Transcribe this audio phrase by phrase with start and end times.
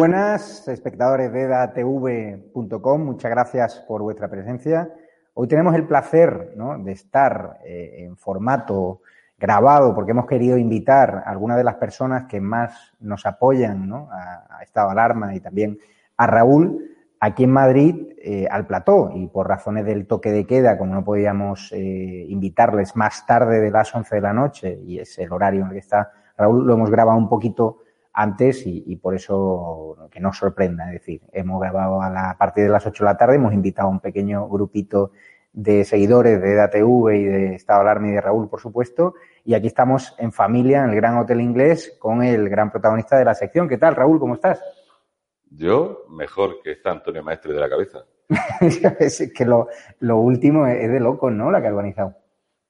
[0.00, 3.04] Buenas, espectadores de edatv.com.
[3.04, 4.90] Muchas gracias por vuestra presencia.
[5.34, 9.02] Hoy tenemos el placer de estar eh, en formato
[9.38, 14.46] grabado porque hemos querido invitar a algunas de las personas que más nos apoyan a,
[14.48, 15.78] a Estado Alarma y también
[16.16, 16.82] a Raúl
[17.20, 21.04] aquí en Madrid eh, al plató y por razones del toque de queda, como no
[21.04, 25.60] podíamos eh, invitarles más tarde de las 11 de la noche y es el horario
[25.60, 27.80] en el que está Raúl, lo hemos grabado un poquito
[28.12, 30.86] antes y, y, por eso que no sorprenda.
[30.86, 33.52] Es decir, hemos grabado a, la, a partir de las 8 de la tarde, hemos
[33.52, 35.12] invitado a un pequeño grupito
[35.52, 39.14] de seguidores de EDATV y de Estado Alarma y de Raúl, por supuesto.
[39.44, 43.24] Y aquí estamos en familia, en el Gran Hotel Inglés, con el gran protagonista de
[43.24, 43.68] la sección.
[43.68, 44.20] ¿Qué tal, Raúl?
[44.20, 44.62] ¿Cómo estás?
[45.50, 48.04] Yo, mejor que está Antonio Maestre de la cabeza.
[49.00, 49.68] es que lo,
[50.00, 51.50] lo último es de locos, ¿no?
[51.50, 52.14] La que ha organizado.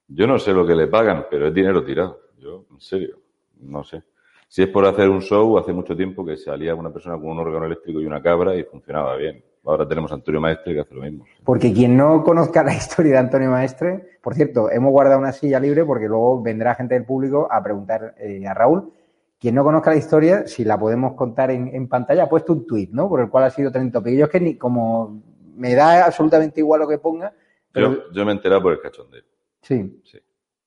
[0.08, 2.20] Yo no sé lo que le pagan, pero es dinero tirado.
[2.38, 3.18] Yo, en serio,
[3.60, 4.02] no sé.
[4.50, 7.38] Si es por hacer un show, hace mucho tiempo que salía una persona con un
[7.38, 9.44] órgano eléctrico y una cabra y funcionaba bien.
[9.64, 11.24] Ahora tenemos a Antonio Maestre que hace lo mismo.
[11.44, 15.60] Porque quien no conozca la historia de Antonio Maestre, por cierto, hemos guardado una silla
[15.60, 18.92] libre porque luego vendrá gente del público a preguntar eh, a Raúl.
[19.38, 22.66] Quien no conozca la historia, si la podemos contar en, en pantalla, ha puesto un
[22.66, 23.08] tuit, ¿no?
[23.08, 25.22] Por el cual ha sido 30 Yo es que ni como
[25.54, 27.32] me da absolutamente igual lo que ponga.
[27.70, 27.92] Pero...
[27.92, 29.22] Yo, yo me he enterado por el cachondeo.
[29.62, 30.02] Sí.
[30.02, 30.18] sí.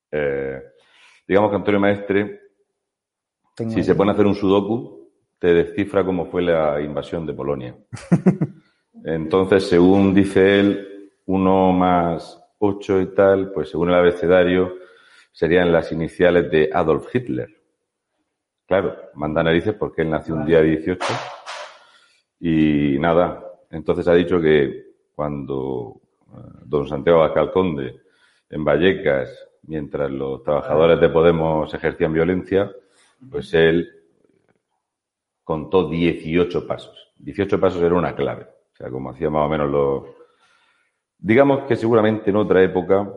[0.10, 0.64] Eh,
[1.28, 2.43] digamos que Antonio Maestre
[3.56, 3.72] tengo...
[3.72, 5.10] Si se pone a hacer un sudoku,
[5.40, 7.76] te descifra cómo fue la invasión de Polonia.
[9.04, 14.76] Entonces, según dice él, uno más ocho y tal, pues según el abecedario,
[15.32, 17.50] serían las iniciales de Adolf Hitler.
[18.66, 21.06] Claro, manda narices porque él nació un día 18.
[22.40, 26.02] Y nada, entonces ha dicho que cuando
[26.64, 28.02] don Santiago Abascal Conde
[28.50, 29.30] en Vallecas,
[29.64, 32.72] mientras los trabajadores de Podemos ejercían violencia,
[33.30, 33.90] pues él
[35.44, 37.14] contó 18 pasos.
[37.18, 38.44] 18 pasos era una clave.
[38.44, 40.04] O sea, como hacía más o menos los...
[41.18, 43.12] Digamos que seguramente en otra época,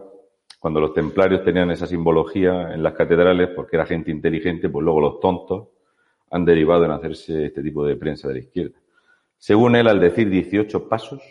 [0.60, 5.00] cuando los templarios tenían esa simbología en las catedrales, porque era gente inteligente, pues luego
[5.00, 5.68] los tontos
[6.30, 8.78] han derivado en hacerse este tipo de prensa de la izquierda.
[9.38, 11.22] Según él, al decir 18 pasos,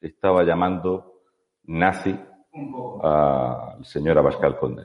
[0.00, 1.22] estaba llamando
[1.64, 2.18] nazi
[3.02, 4.84] al señor Abascal Conde.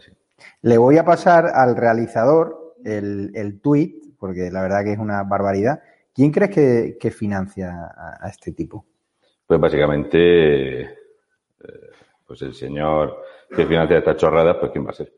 [0.62, 5.24] Le voy a pasar al realizador el, el tuit, porque la verdad que es una
[5.24, 5.82] barbaridad.
[6.14, 7.92] ¿Quién crees que, financia
[8.22, 8.86] a, este tipo?
[9.46, 10.90] Pues básicamente, eh,
[12.26, 13.18] pues el señor
[13.50, 15.12] que financia estas chorradas, pues ¿quién va a ser?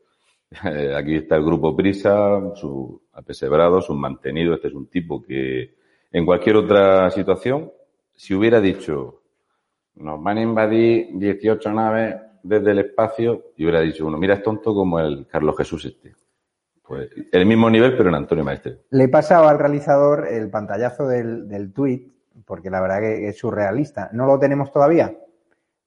[0.96, 4.54] Aquí está el grupo Prisa, su apesebrado, su mantenido.
[4.54, 5.76] Este es un tipo que
[6.10, 7.70] en cualquier otra situación,
[8.14, 9.22] si hubiera dicho,
[9.94, 14.42] nos van a invadir 18 naves desde el espacio, y hubiera dicho uno, mira, es
[14.42, 16.14] tonto como el Carlos Jesús este.
[16.88, 18.78] Pues el mismo nivel, pero en Antonio Maestre.
[18.88, 22.10] Le he pasado al realizador el pantallazo del, del tuit,
[22.46, 24.08] porque la verdad que es surrealista.
[24.14, 25.14] ¿No lo tenemos todavía?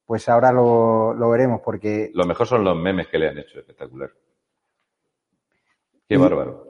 [0.06, 2.12] Pues ahora lo, lo veremos, porque...
[2.14, 4.10] Lo mejor son los memes que le han hecho, espectacular.
[6.08, 6.68] Qué bárbaro.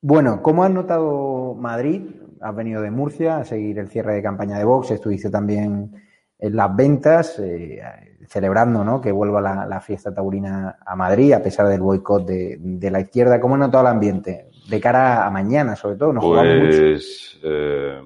[0.00, 2.02] Bueno, ¿cómo has notado Madrid?
[2.40, 6.00] Has venido de Murcia a seguir el cierre de campaña de Vox, estuviste también
[6.38, 7.80] en las ventas, eh,
[8.26, 9.00] celebrando ¿no?
[9.00, 13.40] que vuelva la, fiesta taurina a Madrid, a pesar del boicot de, la izquierda.
[13.40, 14.48] ¿Cómo notado el ambiente?
[14.68, 18.00] De cara a mañana, sobre todo, ¿nos pues, eh,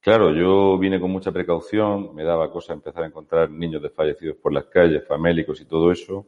[0.00, 4.52] claro, yo vine con mucha precaución, me daba cosa empezar a encontrar niños desfallecidos por
[4.52, 6.26] las calles, famélicos y todo eso.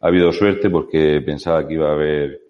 [0.00, 2.48] Ha habido suerte porque pensaba que iba a haber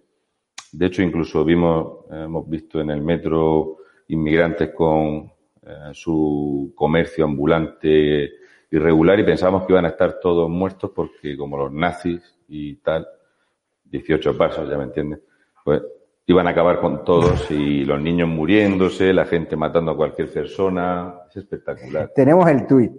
[0.72, 3.78] de hecho, incluso vimos, hemos visto en el metro
[4.08, 5.32] inmigrantes con
[5.68, 8.30] eh, su comercio ambulante
[8.70, 13.06] irregular y pensábamos que iban a estar todos muertos porque como los nazis y tal,
[13.84, 15.20] 18 pasos, ya me entiendes,
[15.64, 15.82] pues
[16.26, 21.20] iban a acabar con todos y los niños muriéndose, la gente matando a cualquier persona,
[21.28, 22.12] es espectacular.
[22.14, 22.92] Tenemos el tuit.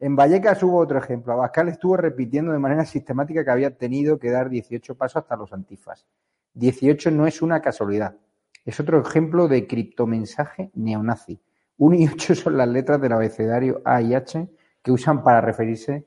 [0.00, 1.32] En Vallecas hubo otro ejemplo.
[1.32, 5.52] Abascal estuvo repitiendo de manera sistemática que había tenido que dar 18 pasos hasta los
[5.52, 6.06] antifas.
[6.54, 8.16] 18 no es una casualidad.
[8.64, 11.40] Es otro ejemplo de criptomensaje neonazi.
[11.78, 14.48] 1 y 8 son las letras del abecedario A y H
[14.82, 16.06] que usan para referirse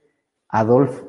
[0.49, 1.03] a Adolf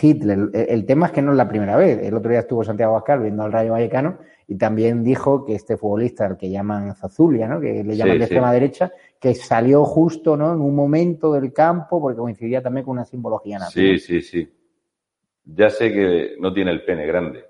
[0.00, 0.50] Hitler.
[0.52, 1.98] El, tema es que no es la primera vez.
[2.02, 5.76] El otro día estuvo Santiago Abascal viendo al Rayo Vallecano y también dijo que este
[5.76, 7.60] futbolista, el que llaman Zazulia, ¿no?
[7.60, 10.52] que le llaman de extrema derecha, que salió justo ¿no?
[10.52, 13.98] en un momento del campo porque coincidía también con una simbología nazi.
[13.98, 14.52] Sí, sí, sí.
[15.44, 17.44] Ya sé que no tiene el pene grande,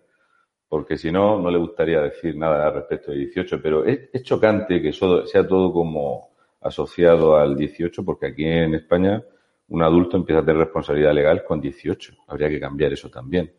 [0.68, 4.92] porque si no, no le gustaría decir nada respecto de 18, pero es, chocante que
[4.92, 6.31] sea todo como
[6.62, 9.22] asociado al 18, porque aquí en España
[9.68, 12.14] un adulto empieza a tener responsabilidad legal con 18.
[12.28, 13.52] Habría que cambiar eso también.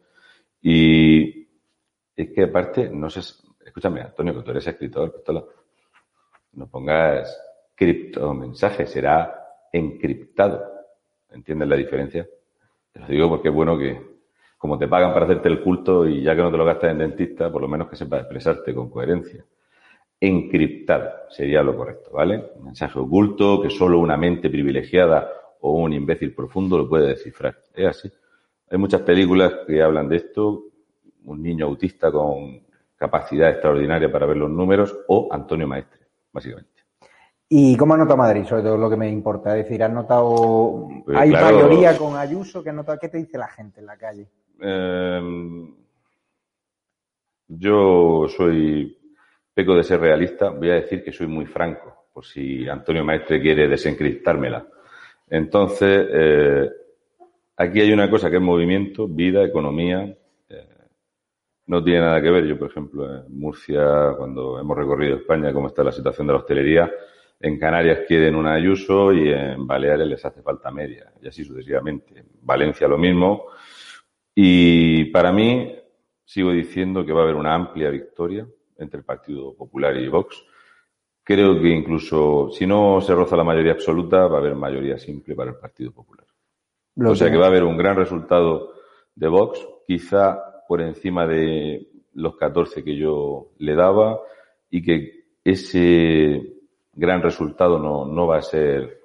[0.61, 1.47] Y
[2.15, 3.19] es que aparte, no sé,
[3.65, 5.23] escúchame, Antonio, que tú eres escritor,
[6.53, 7.35] no pongas
[7.75, 9.33] criptomensaje, será
[9.71, 10.63] encriptado.
[11.31, 12.27] ¿Entiendes la diferencia?
[12.91, 13.99] Te lo digo porque es bueno que,
[14.57, 16.99] como te pagan para hacerte el culto y ya que no te lo gastas en
[16.99, 19.43] dentista, por lo menos que sepas expresarte con coherencia.
[20.25, 22.51] Encriptado sería lo correcto, ¿vale?
[22.55, 25.29] Un mensaje oculto que solo una mente privilegiada
[25.59, 27.57] o un imbécil profundo lo puede descifrar.
[27.73, 28.11] Es así.
[28.69, 30.63] Hay muchas películas que hablan de esto.
[31.25, 32.61] Un niño autista con
[32.95, 35.99] capacidad extraordinaria para ver los números o Antonio Maestre,
[36.31, 36.71] básicamente.
[37.49, 38.45] ¿Y cómo ha notado Madrid?
[38.45, 39.57] Sobre todo lo que me importa.
[39.57, 40.87] Es decir, ¿has notado.
[41.03, 42.63] Pues ¿Hay mayoría con Ayuso?
[42.63, 42.97] ¿Qué, notado?
[42.97, 44.29] ¿Qué te dice la gente en la calle?
[44.61, 45.75] Em,
[47.49, 48.97] yo soy,
[49.53, 53.41] peco de ser realista, voy a decir que soy muy franco, por si Antonio Maestre
[53.41, 54.65] quiere desencriptármela.
[55.29, 56.69] Entonces, eh,
[57.57, 60.15] aquí hay una cosa que es movimiento, vida, economía.
[60.49, 60.67] Eh,
[61.67, 62.45] no tiene nada que ver.
[62.45, 66.39] Yo, por ejemplo, en Murcia, cuando hemos recorrido España, cómo está la situación de la
[66.39, 66.91] hostelería,
[67.39, 72.19] en Canarias quieren una Ayuso y en Baleares les hace falta media, y así sucesivamente.
[72.19, 73.47] En Valencia lo mismo.
[74.33, 75.75] Y para mí,
[76.23, 80.43] sigo diciendo que va a haber una amplia victoria entre el Partido Popular y Vox.
[81.23, 85.35] Creo que incluso si no se roza la mayoría absoluta, va a haber mayoría simple
[85.35, 86.27] para el Partido Popular.
[86.97, 88.73] o sea que va a haber un gran resultado
[89.15, 94.19] de Vox, quizá por encima de los 14 que yo le daba,
[94.69, 96.41] y que ese
[96.93, 98.99] gran resultado no, no va a ser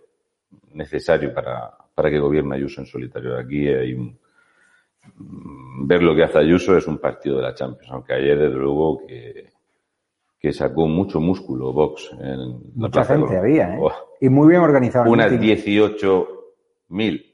[0.72, 3.36] necesario para, para que gobierne Ayuso en solitario.
[3.36, 4.18] Aquí hay un,
[5.86, 9.04] ver lo que hace Ayuso es un partido de la Champions, aunque ayer desde luego
[9.06, 9.50] que,
[10.38, 13.80] que sacó mucho músculo Vox en Mucha gente había, ¿eh?
[14.20, 15.10] y muy bien organizado.
[15.10, 17.24] Unas 18.000.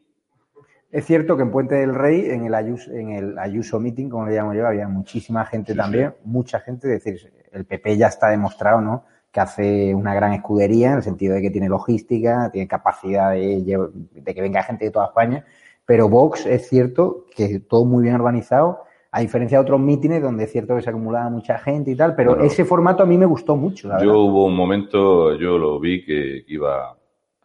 [0.91, 4.27] Es cierto que en Puente del Rey, en el Ayuso, en el Ayuso Meeting, como
[4.27, 7.19] le llamo yo, había muchísima gente también, mucha gente, decir,
[7.53, 9.05] el PP ya está demostrado, ¿no?
[9.35, 13.91] que hace una gran escudería en el sentido de que tiene logística, tiene capacidad de,
[14.13, 15.45] de que venga gente de toda España
[15.85, 18.85] Pero Vox es cierto que todo muy bien organizado,
[19.17, 22.17] a diferencia de otros mítines donde es cierto que se acumulaba mucha gente y tal,
[22.17, 22.45] pero Bueno.
[22.47, 24.17] ese formato a mí me gustó mucho, la Yo verdad.
[24.25, 26.97] hubo un momento, yo lo vi que iba,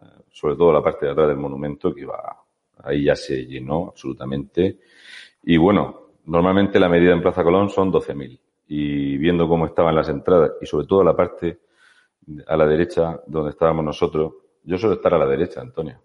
[0.02, 2.18] eh, sobre todo la parte de atrás del monumento, que iba,
[2.84, 4.80] ahí ya se llenó absolutamente.
[5.44, 8.40] Y bueno, normalmente la medida en Plaza Colón son 12.000.
[8.68, 11.60] Y viendo cómo estaban las entradas y sobre todo la parte
[12.48, 14.34] a la derecha donde estábamos nosotros,
[14.64, 16.00] yo suelo estar a la derecha, Antonio.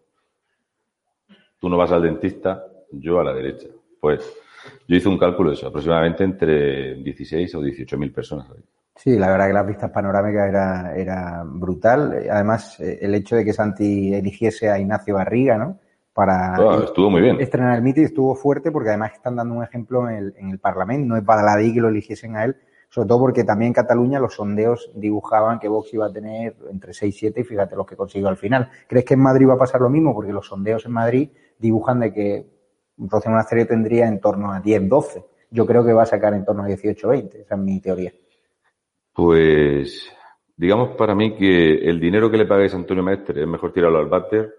[1.58, 3.68] Tú no vas al dentista, yo a la derecha.
[3.98, 4.43] Pues
[4.88, 8.50] yo hice un cálculo de eso, aproximadamente entre 16 o 18.000 personas.
[8.50, 8.62] ahí.
[8.96, 12.16] Sí, la verdad que las vistas panorámicas era, era brutal.
[12.30, 15.78] Además, eh, el hecho de que Santi eligiese a Ignacio Barriga, ¿no?
[16.12, 17.40] Para Ah, estuvo muy bien.
[17.40, 20.60] estrenar el mitin estuvo fuerte porque además están dando un ejemplo en el, en el
[20.60, 21.08] Parlamento.
[21.08, 22.54] No es baladí que lo eligiesen a él,
[22.88, 26.94] sobre todo porque también en Cataluña los sondeos dibujaban que Vox iba a tener entre
[26.94, 28.70] 6 y 7 y fíjate los que consiguió al final.
[28.86, 30.14] ¿Crees que en Madrid va a pasar lo mismo?
[30.14, 32.46] Porque los sondeos en Madrid dibujan de que
[32.96, 35.24] Rocío Monasterio tendría en torno a 10, 12.
[35.50, 37.40] Yo creo que va a sacar en torno a 18, 20.
[37.42, 38.12] Esa es mi teoría.
[39.12, 40.10] Pues,
[40.56, 43.98] digamos para mí que el dinero que le pagáis a Antonio Maestre es mejor tirarlo
[43.98, 44.52] al váter,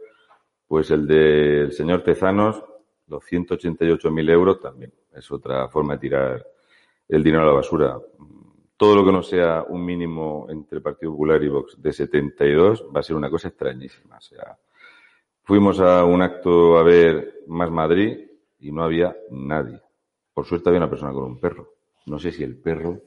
[0.68, 2.63] pues el del señor Tezanos,
[3.08, 4.94] los 188.000 euros también.
[5.13, 6.46] Es otra forma de tirar
[7.08, 8.00] el dinero a la basura.
[8.77, 13.00] Todo lo que no sea un mínimo entre Partido Popular y Vox de 72 va
[13.00, 14.18] a ser una cosa extrañísima.
[14.18, 14.58] O sea,
[15.44, 18.25] fuimos a un acto a ver Más Madrid
[18.67, 19.79] y no había nadie.
[20.34, 21.69] Por suerte había una persona con un perro.
[22.07, 23.00] No sé si el perro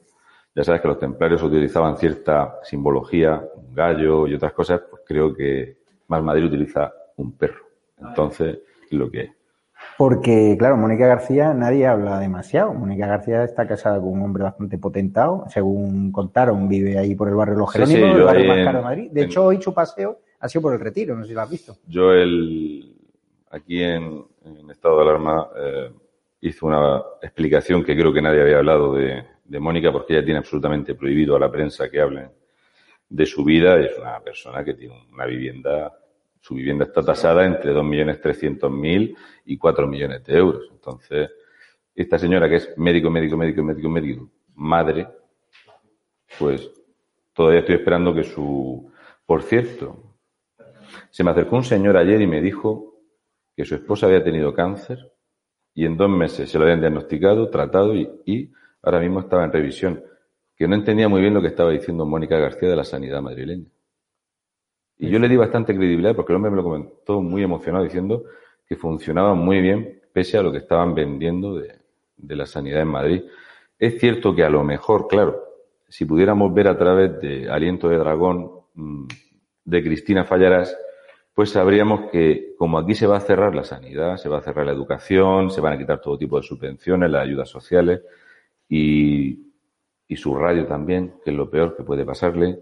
[0.55, 5.33] ya sabes que los templarios utilizaban cierta simbología, un gallo y otras cosas, pues creo
[5.35, 7.65] que Más Madrid utiliza un perro.
[7.97, 9.29] Entonces, es lo que es.
[9.97, 12.73] Porque, claro, Mónica García nadie habla demasiado.
[12.73, 15.45] Mónica García está casada con un hombre bastante potentado.
[15.49, 18.77] Según contaron, vive ahí por el barrio Los Sí, sí, Jerónimos, el barrio más caro
[18.79, 19.11] de Madrid.
[19.11, 21.41] De en- hecho, hoy su paseo ha sido por el retiro, no sé si lo
[21.41, 21.75] has visto.
[21.87, 22.95] Yo el,
[23.49, 25.91] aquí en, en estado de alarma eh,
[26.41, 30.39] hice una explicación que creo que nadie había hablado de, de Mónica porque ella tiene
[30.39, 32.29] absolutamente prohibido a la prensa que hablen
[33.09, 33.79] de su vida.
[33.79, 35.91] Es una persona que tiene una vivienda,
[36.39, 40.69] su vivienda está tasada entre 2.300.000 y 4 millones de euros.
[40.71, 41.31] Entonces,
[41.95, 45.07] esta señora que es médico, médico, médico, médico, médico, madre,
[46.37, 46.71] pues
[47.33, 48.91] todavía estoy esperando que su...
[49.25, 50.15] Por cierto,
[51.09, 52.88] se me acercó un señor ayer y me dijo
[53.59, 55.11] que su esposa había tenido cáncer
[55.73, 60.01] y en dos meses se lo habían diagnosticado, tratado y, ahora mismo estaba en revisión.
[60.55, 63.65] Que no entendía muy bien lo que estaba diciendo Mónica García de la sanidad madrileña.
[64.97, 68.23] Y yo le di bastante credibilidad porque el hombre me lo comentó muy emocionado diciendo
[68.65, 71.79] que funcionaba muy bien pese a lo que estaban vendiendo de,
[72.15, 73.23] de la sanidad en Madrid.
[73.77, 75.43] Es cierto que a lo mejor, claro,
[75.89, 79.05] si pudiéramos ver a través de Aliento de Dragón mm,
[79.65, 80.73] de Cristina Fallarás,
[81.39, 84.65] pues sabríamos que como aquí se va a cerrar la sanidad, se va a cerrar
[84.65, 88.01] la educación, se van a quitar todo tipo de subvenciones, las ayudas sociales
[88.67, 89.39] y,
[90.05, 92.59] y su radio también, que es lo peor que puede pasarle,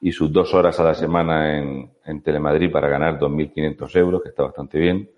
[0.00, 4.30] y sus dos horas a la semana en, en Telemadrid para ganar 2.500 euros, que
[4.30, 5.10] está bastante bien.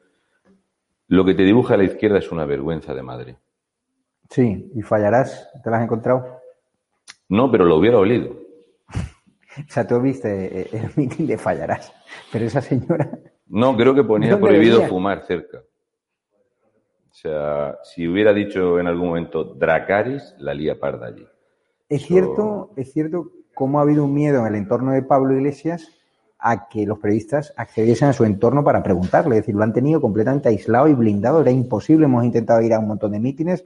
[1.07, 3.37] Lo que te dibuja a la izquierda es una vergüenza de madre.
[4.29, 6.41] Sí, y fallarás, ¿te las has encontrado?
[7.29, 8.48] No, pero lo hubiera olido.
[9.59, 11.93] O sea, tú viste eh, el mitin de fallarás,
[12.33, 13.11] pero esa señora...
[13.47, 14.89] No, creo que ponía ¿Dónde prohibido venía?
[14.89, 15.63] fumar cerca.
[17.11, 21.27] O sea, si hubiera dicho en algún momento Dracaris, la lía parda allí.
[21.89, 25.89] Es cierto, es cierto cómo ha habido un miedo en el entorno de Pablo Iglesias
[26.39, 29.37] a que los periodistas accediesen a su entorno para preguntarle.
[29.37, 31.41] Es decir, lo han tenido completamente aislado y blindado.
[31.41, 32.05] Era imposible.
[32.05, 33.65] Hemos intentado ir a un montón de mítines.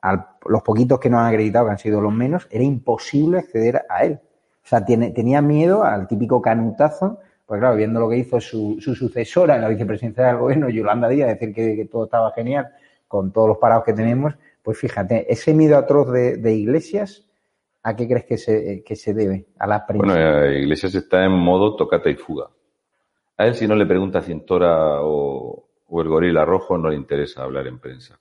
[0.00, 3.82] A los poquitos que nos han acreditado, que han sido los menos, era imposible acceder
[3.88, 4.20] a él.
[4.64, 7.18] O sea, tiene- tenía miedo al típico canutazo.
[7.46, 11.08] Pues claro, viendo lo que hizo su, su sucesora en la vicepresidencia del gobierno, Yolanda
[11.08, 12.68] Díaz, decir que, que todo estaba genial
[13.06, 17.28] con todos los parados que tenemos, pues fíjate, ese miedo atroz de, de Iglesias,
[17.86, 19.44] ¿A qué crees que se, que se debe?
[19.58, 20.06] A la prensa.
[20.06, 22.48] Bueno, eh, Iglesias está en modo tocata y fuga.
[23.36, 27.42] A él si no le pregunta Cintora o, o el gorila rojo no le interesa
[27.42, 28.18] hablar en prensa.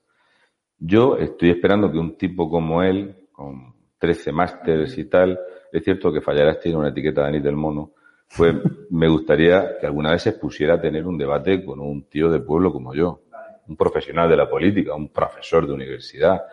[0.77, 5.39] Yo estoy esperando que un tipo como él, con 13 másteres y tal,
[5.73, 7.91] es cierto que Fallarás tiene una etiqueta de Anís del Mono,
[8.37, 8.55] pues
[8.91, 12.39] me gustaría que alguna vez se pusiera a tener un debate con un tío de
[12.39, 13.21] pueblo como yo,
[13.67, 16.43] un profesional de la política, un profesor de universidad,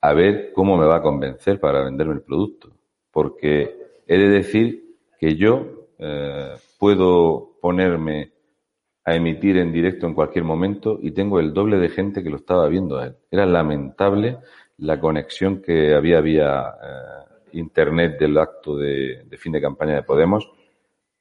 [0.00, 2.70] a ver cómo me va a convencer para venderme el producto.
[3.10, 8.32] Porque he de decir que yo eh, puedo ponerme
[9.04, 12.36] a emitir en directo en cualquier momento y tengo el doble de gente que lo
[12.36, 13.16] estaba viendo a él.
[13.30, 14.38] Era lamentable
[14.76, 20.02] la conexión que había vía eh, internet del acto de, de fin de campaña de
[20.02, 20.50] Podemos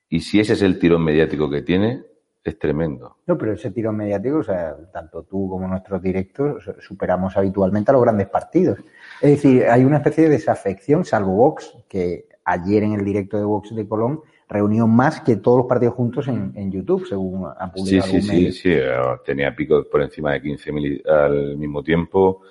[0.09, 2.03] y si ese es el tirón mediático que tiene,
[2.43, 3.17] es tremendo.
[3.25, 7.93] No, pero ese tiro mediático, o sea, tanto tú como nuestros directos superamos habitualmente a
[7.93, 8.79] los grandes partidos.
[9.21, 13.43] Es decir, hay una especie de desafección, salvo Vox, que ayer en el directo de
[13.43, 18.09] Vox de Colón reunió más que todos los partidos juntos en, YouTube, según ha publicado.
[18.09, 22.43] Sí, sí, sí, sí, eh, tenía picos por encima de 15.000 al mismo tiempo.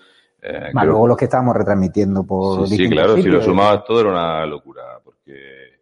[0.48, 2.68] Eh, más luego los que estábamos retransmitiendo por.
[2.68, 5.76] Sí, sí claro, si lo sumabas todo era una locura, porque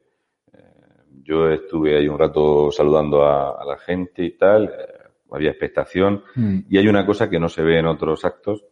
[1.24, 4.70] yo estuve ahí un rato saludando a, la gente y tal, eh,
[5.32, 6.22] había expectación.
[6.34, 6.58] Mm.
[6.68, 8.64] Y hay una cosa que no se ve en otros actos.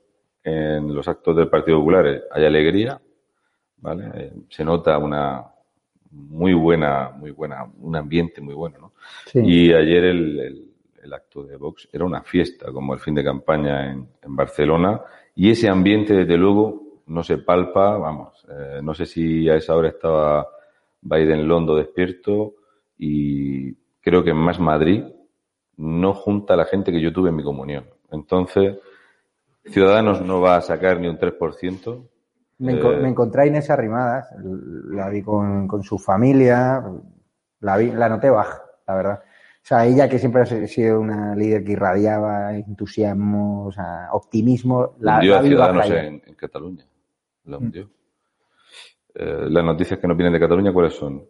[0.44, 3.00] En los actos del Partido Popular eh, hay alegría,
[3.78, 4.10] ¿vale?
[4.14, 5.44] Eh, se nota una
[6.10, 8.92] muy buena, muy buena, un ambiente muy bueno, ¿no?
[9.40, 10.68] Y ayer el,
[11.02, 15.00] el, acto de Vox era una fiesta, como el fin de campaña en, en Barcelona.
[15.34, 18.46] Y ese ambiente, desde luego, no se palpa, vamos,
[18.82, 20.46] no sé si a esa hora estaba
[21.00, 22.54] Biden Londo despierto
[22.96, 25.04] y creo que en Más Madrid
[25.76, 27.86] no junta a la gente que yo tuve en mi comunión.
[28.10, 28.78] Entonces,
[29.64, 32.08] Ciudadanos no va a sacar ni un 3%.
[32.58, 36.82] Me, eh, me encontré a Inés Arrimadas, la vi con, su familia,
[37.60, 39.20] la, vi, la noté baja, la verdad.
[39.62, 44.96] O sea, ella que siempre ha sido una líder que irradiaba entusiasmo, o sea, optimismo.
[44.98, 46.84] La, hundió a Ciudadanos en, Cataluña.
[47.44, 47.62] La mm.
[47.62, 47.90] hundió.
[49.14, 51.24] Eh, las noticias que nos vienen de Cataluña, ¿cuáles son?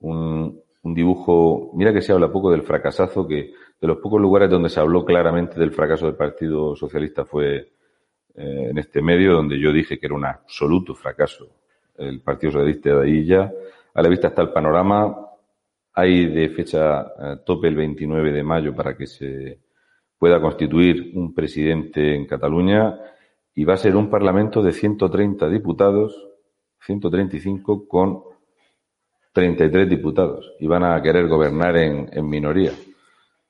[0.00, 4.68] Un, dibujo, mira que se habla poco del fracasazo, que de los pocos lugares donde
[4.68, 7.56] se habló claramente del fracaso del Partido Socialista fue
[8.34, 11.62] eh, en este medio, donde yo dije que era un absoluto fracaso
[11.96, 13.50] el Partido Socialista de ahí ya.
[13.94, 15.14] A la vista está el panorama.
[15.94, 19.58] Hay de fecha eh, tope el 29 de mayo para que se
[20.18, 22.98] pueda constituir un presidente en Cataluña
[23.54, 26.32] y va a ser un parlamento de 130 diputados
[26.86, 28.22] 135 con
[29.32, 32.72] 33 diputados y van a querer gobernar en, en minoría.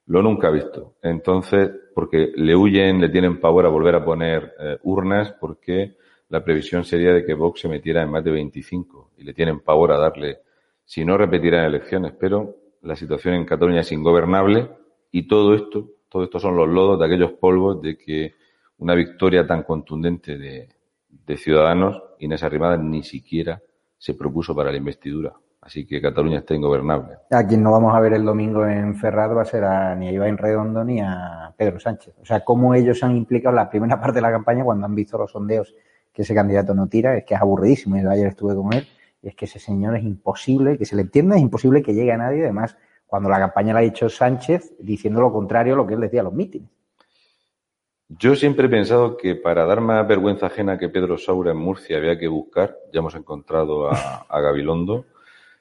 [0.06, 0.94] Lo nunca visto.
[1.02, 5.96] Entonces, porque le huyen, le tienen pavor a volver a poner eh, urnas porque
[6.28, 9.61] la previsión sería de que Vox se metiera en más de 25 y le tienen
[9.61, 10.38] pavor a darle,
[10.92, 14.68] si no repetirán elecciones, pero la situación en Cataluña es ingobernable
[15.11, 18.35] y todo esto, todo esto son los lodos de aquellos polvos de que
[18.76, 20.68] una victoria tan contundente de,
[21.09, 23.62] de Ciudadanos, Inés Arrimada ni siquiera
[23.96, 25.33] se propuso para la investidura.
[25.62, 27.14] Así que Cataluña está ingobernable.
[27.31, 30.09] A quien no vamos a ver el domingo en Ferrado va a ser a, ni
[30.09, 32.16] a Iván Redondo ni a Pedro Sánchez.
[32.20, 34.85] O sea, cómo ellos se han implicado en la primera parte de la campaña cuando
[34.85, 35.74] han visto los sondeos
[36.12, 37.96] que ese candidato no tira, es que es aburridísimo.
[37.96, 38.87] Yo ayer estuve con él
[39.22, 42.12] y es que ese señor es imposible que se le entienda, es imposible que llegue
[42.12, 42.42] a nadie.
[42.42, 46.00] Además, cuando la campaña la ha hecho Sánchez, diciendo lo contrario a lo que él
[46.00, 46.68] decía a los mítines.
[48.08, 51.96] Yo siempre he pensado que para dar más vergüenza ajena que Pedro Saura en Murcia
[51.96, 55.06] había que buscar, ya hemos encontrado a, Gabilondo,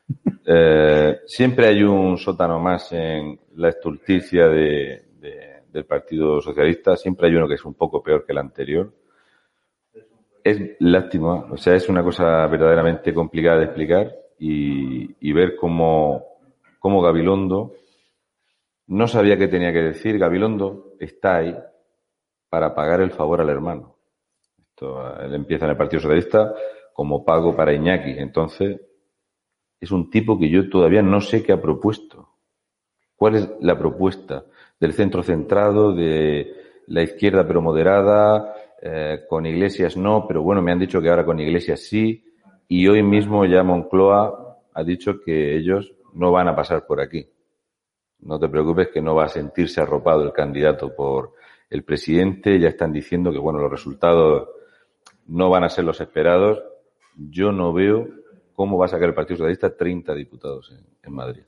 [0.45, 5.06] eh, siempre hay un sótano más en la estulticia de,
[5.71, 8.91] del Partido Socialista, siempre hay uno que es un poco peor que el anterior.
[10.43, 16.25] Es lástima, o sea, es una cosa verdaderamente complicada de explicar y, y ver cómo,
[16.80, 17.73] cómo Gabilondo
[18.88, 20.17] no sabía qué tenía que decir.
[20.17, 21.56] Gabilondo está ahí,
[22.49, 23.95] para pagar el favor al hermano.
[24.60, 26.54] Esto, él empieza en el Partido Socialista
[26.93, 28.12] como pago para Iñaki.
[28.12, 28.82] Entonces,
[29.80, 32.27] es un tipo que yo todavía no sé qué ha propuesto.
[33.15, 34.43] ¿Cuál es la propuesta
[34.77, 36.54] del centro centrado, de
[36.88, 41.24] la izquierda pero moderada, eh, con Iglesias no, pero bueno, me han dicho que ahora
[41.24, 42.26] con Iglesias sí,
[42.67, 47.30] y hoy mismo ya Moncloa ha dicho que ellos no van a pasar por aquí.
[48.22, 51.34] No te preocupes que no va a sentirse arropado el candidato por
[51.70, 54.50] el presidente, ya están diciendo que bueno, los resultados
[55.28, 56.62] no van a ser los esperados.
[57.15, 58.08] Yo no veo
[58.54, 61.44] cómo va a sacar el Partido Socialista 30 diputados en, Madrid.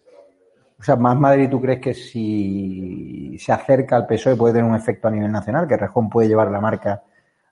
[0.79, 4.75] O sea, más Madrid, ¿tú crees que si se acerca al PSOE puede tener un
[4.75, 7.03] efecto a nivel nacional, que Rejón puede llevar la marca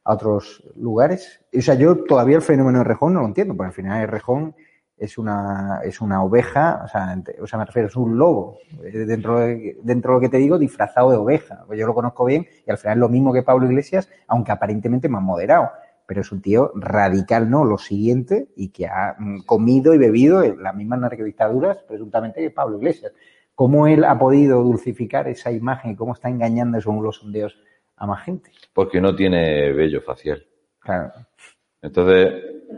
[0.04, 1.44] a otros lugares?
[1.58, 4.56] O sea, yo todavía el fenómeno de Rejón no lo entiendo, porque al final Rejón
[5.02, 9.00] es una, es una oveja, o sea, o sea, me refiero, es un lobo, eh,
[9.00, 11.64] dentro de, dentro de lo que te digo, disfrazado de oveja.
[11.66, 14.52] Pues yo lo conozco bien y al final es lo mismo que Pablo Iglesias, aunque
[14.52, 15.72] aparentemente más moderado.
[16.06, 17.66] Pero es un tío radical, ¿no?
[17.66, 22.78] Lo siguiente, y que ha mm, comido y bebido las mismas narcodictaduras, presuntamente, que Pablo
[22.78, 23.12] Iglesias.
[23.56, 27.58] ¿Cómo él ha podido dulcificar esa imagen y cómo está engañando según los sondeos
[28.02, 28.52] a más gente?
[28.74, 30.44] Porque no tiene vello facial.
[30.80, 31.12] Claro.
[31.84, 32.34] Entonces,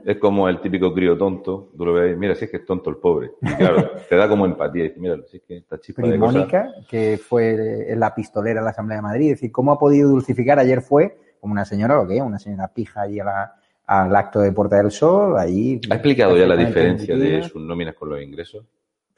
[0.05, 2.89] es como el típico crío tonto, tú lo ves, mira, si es que es tonto
[2.89, 3.31] el pobre.
[3.41, 4.85] Y claro, te da como empatía.
[4.85, 8.71] Y mira, si es que está chispa de Mónica, que fue la pistolera en la
[8.71, 10.59] Asamblea de Madrid, es decir, ¿cómo ha podido dulcificar?
[10.59, 14.75] Ayer fue como una señora, ¿lo que Una señora pija allí al acto de Puerta
[14.75, 15.79] del Sol, allí...
[15.89, 18.65] ¿Ha explicado ya la diferencia de sus nóminas con los ingresos?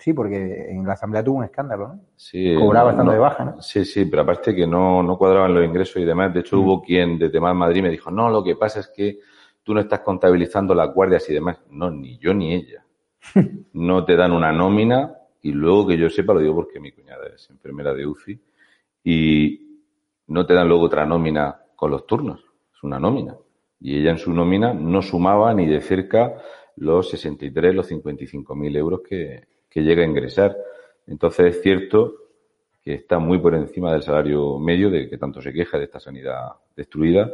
[0.05, 1.99] Sí, porque en la Asamblea tuvo un escándalo, ¿no?
[2.15, 3.13] Sí, Cobraba estando no.
[3.13, 3.59] de baja, ¿no?
[3.59, 6.31] Sí, sí, pero aparte que no, no cuadraban los ingresos y demás.
[6.31, 6.59] De hecho, Mm.
[6.59, 9.17] hubo quien de Temas Madrid me dijo, no, lo que pasa es que
[9.63, 11.57] tú no estás contabilizando las guardias y demás.
[11.71, 12.85] No, ni yo ni ella.
[13.73, 17.25] No te dan una nómina y luego que yo sepa, lo digo porque mi cuñada
[17.33, 18.39] es enfermera de UCI
[19.03, 19.79] y
[20.27, 22.41] no te dan luego otra nómina con los turnos.
[22.75, 23.35] Es una nómina.
[23.79, 26.35] Y ella en su nómina no sumaba ni de cerca
[26.75, 30.55] los 63, los 55 mil euros que, que llega a ingresar.
[31.05, 32.13] Entonces es cierto
[32.81, 35.99] que está muy por encima del salario medio de que tanto se queja de esta
[35.99, 37.29] sanidad destruida.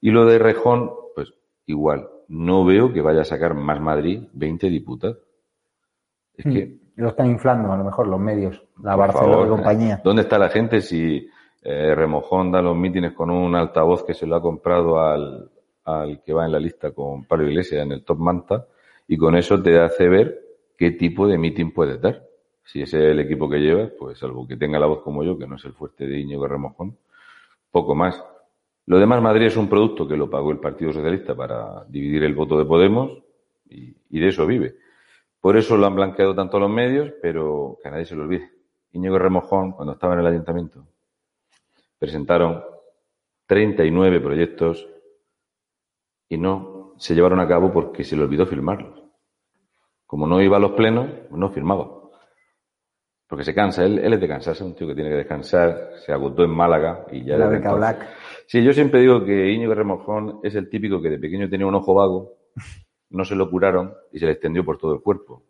[0.00, 1.34] Y lo de Rejón, pues
[1.66, 5.18] igual, no veo que vaya a sacar más Madrid 20 diputados.
[6.36, 7.02] Es que, Mm.
[7.02, 10.00] Lo están inflando, a lo mejor, los medios, la Barcelona favor, y compañía.
[10.04, 11.26] ¿Dónde está la gente si
[11.62, 15.50] eh, Remojón da los mítines con un altavoz que se lo ha comprado al,
[15.84, 18.66] al que va en la lista con Pablo Iglesias en el Top Manta
[19.08, 20.49] y con eso te hace ver
[20.80, 22.26] qué tipo de mítin puedes dar?
[22.64, 25.36] Si ese es el equipo que llevas, pues salvo que tenga la voz como yo,
[25.36, 26.96] que no es el fuerte de Íñigo Remojón,
[27.70, 28.24] poco más.
[28.86, 32.34] Lo demás, Madrid es un producto que lo pagó el Partido Socialista para dividir el
[32.34, 33.12] voto de Podemos
[33.68, 34.76] y, y de eso vive.
[35.38, 38.50] Por eso lo han blanqueado tanto los medios, pero que a nadie se lo olvide.
[38.92, 40.86] Íñigo Remojón, cuando estaba en el ayuntamiento,
[41.98, 42.62] presentaron
[43.44, 44.88] 39 proyectos
[46.26, 49.09] y no se llevaron a cabo porque se le olvidó firmarlos.
[50.10, 51.88] Como no iba a los plenos, no firmaba.
[53.28, 56.12] Porque se cansa, él, él es de cansarse, un tío que tiene que descansar, se
[56.12, 58.08] agotó en Málaga y ya La beca Black.
[58.48, 61.76] Sí, yo siempre digo que Íñigo Remojón es el típico que de pequeño tenía un
[61.76, 62.38] ojo vago,
[63.10, 65.44] no se lo curaron y se le extendió por todo el cuerpo.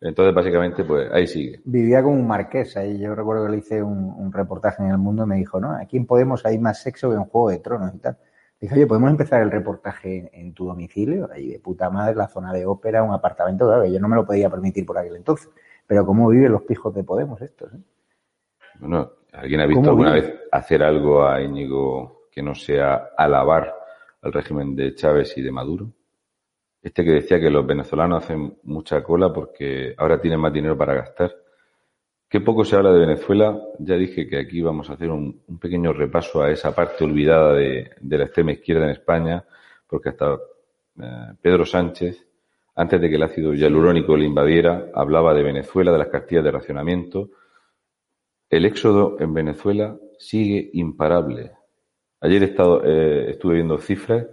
[0.00, 1.60] Entonces, básicamente, pues ahí sigue.
[1.64, 2.76] Vivía como un marqués.
[2.76, 5.60] Ahí yo recuerdo que le hice un, un reportaje en El Mundo y me dijo,
[5.60, 8.18] no, aquí en Podemos hay más sexo que en Juego de Tronos y tal.
[8.62, 11.28] Dije, oye, ¿podemos empezar el reportaje en, en tu domicilio?
[11.32, 14.24] Ahí de puta madre, la zona de ópera, un apartamento, claro, yo no me lo
[14.24, 15.50] podía permitir por aquel entonces.
[15.84, 17.78] Pero cómo viven los pijos de Podemos estos, ¿eh?
[18.78, 20.28] Bueno, ¿alguien ha visto ¿Cómo alguna vive?
[20.28, 23.74] vez hacer algo a Íñigo que no sea alabar
[24.22, 25.88] al régimen de Chávez y de Maduro?
[26.80, 30.94] Este que decía que los venezolanos hacen mucha cola porque ahora tienen más dinero para
[30.94, 31.34] gastar.
[32.32, 33.60] Qué poco se habla de Venezuela.
[33.78, 37.90] Ya dije que aquí vamos a hacer un, pequeño repaso a esa parte olvidada de,
[38.00, 39.44] la extrema izquierda en España,
[39.86, 40.38] porque hasta
[40.98, 42.26] eh, Pedro Sánchez,
[42.74, 46.52] antes de que el ácido hialurónico le invadiera, hablaba de Venezuela, de las cartillas de
[46.52, 47.28] racionamiento.
[48.48, 51.50] El éxodo en Venezuela sigue imparable.
[52.22, 54.26] Ayer eh, estuve viendo cifras,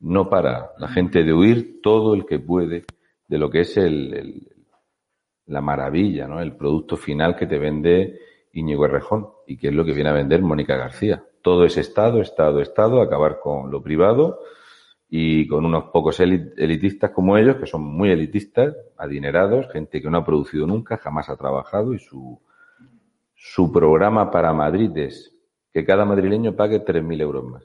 [0.00, 2.84] no para la gente de huir todo el que puede
[3.26, 4.57] de lo que es el, el-
[5.48, 6.40] la maravilla, ¿no?
[6.40, 8.18] El producto final que te vende
[8.52, 11.24] Íñigo Errejón y que es lo que viene a vender Mónica García.
[11.42, 14.40] Todo es Estado, Estado, Estado, acabar con lo privado
[15.08, 20.10] y con unos pocos eli- elitistas como ellos, que son muy elitistas, adinerados, gente que
[20.10, 22.40] no ha producido nunca, jamás ha trabajado y su,
[23.34, 25.34] su programa para Madrid es
[25.72, 27.64] que cada madrileño pague 3.000 euros más.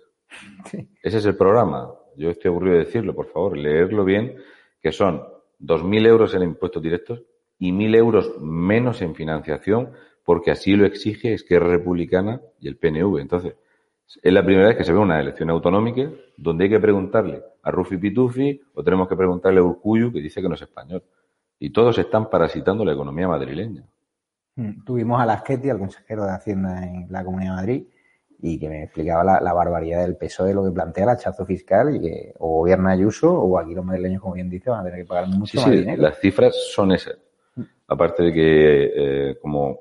[1.01, 1.91] Ese es el programa.
[2.15, 4.37] Yo estoy aburrido de decirlo, por favor, leerlo bien,
[4.81, 5.21] que son
[5.59, 7.23] 2.000 euros en impuestos directos
[7.63, 9.91] y 1.000 euros menos en financiación,
[10.25, 13.19] porque así lo exige Esquerra Republicana y el PNV.
[13.19, 13.55] Entonces,
[14.21, 17.71] es la primera vez que se ve una elección autonómica donde hay que preguntarle a
[17.71, 21.03] Rufi Pitufi o tenemos que preguntarle a Urcuyu, que dice que no es español.
[21.57, 23.85] Y todos están parasitando la economía madrileña.
[24.57, 27.83] Mm, Tuvimos a Lasqueti, al consejero de Hacienda en la Comunidad de Madrid,
[28.39, 31.45] y que me explicaba la, la barbaridad del PSOE de lo que plantea el hachazo
[31.45, 34.83] fiscal y que o gobierna Ayuso o aquí los madrileños, como bien dice, van a
[34.83, 36.01] tener que pagar mucho Sí, más sí, dinero.
[36.01, 37.15] las cifras son esas.
[37.87, 39.79] Aparte de que, eh, como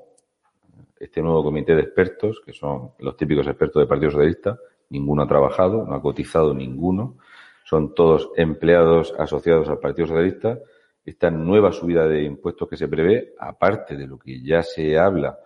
[0.99, 4.57] este nuevo comité de expertos, que son los típicos expertos del Partido Socialista,
[4.89, 7.17] ninguno ha trabajado, no ha cotizado ninguno,
[7.65, 10.59] son todos empleados asociados al Partido Socialista.
[11.03, 15.39] Esta nueva subida de impuestos que se prevé, aparte de lo que ya se habla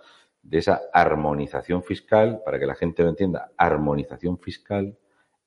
[0.44, 4.98] de esa armonización fiscal, para que la gente lo entienda, armonización fiscal,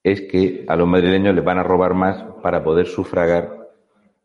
[0.03, 3.60] es que a los madrileños les van a robar más para poder sufragar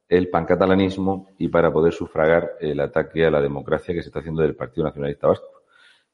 [0.07, 4.41] el pancatalanismo y para poder sufragar el ataque a la democracia que se está haciendo
[4.41, 5.47] del Partido Nacionalista Vasco.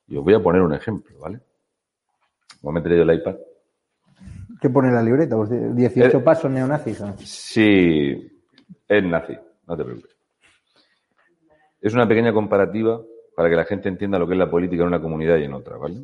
[0.08, 1.40] Y os voy a poner un ejemplo, ¿vale?
[2.62, 3.36] Voy a meter yo el iPad.
[4.62, 5.36] ¿Qué pone la libreta?
[5.36, 7.02] Pues de- 18 Eh, pasos neonazis.
[7.02, 7.16] ¿no?
[7.18, 8.32] Sí,
[8.88, 10.16] es nazi, no te preocupes.
[11.82, 13.02] Es una pequeña comparativa
[13.36, 15.54] para que la gente entienda lo que es la política en una comunidad y en
[15.54, 16.02] otra, ¿vale?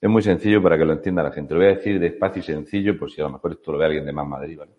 [0.00, 1.52] Es muy sencillo para que lo entienda la gente.
[1.52, 3.86] Lo voy a decir despacio y sencillo, por si a lo mejor esto lo ve
[3.86, 4.72] alguien de más Madrid, ¿vale?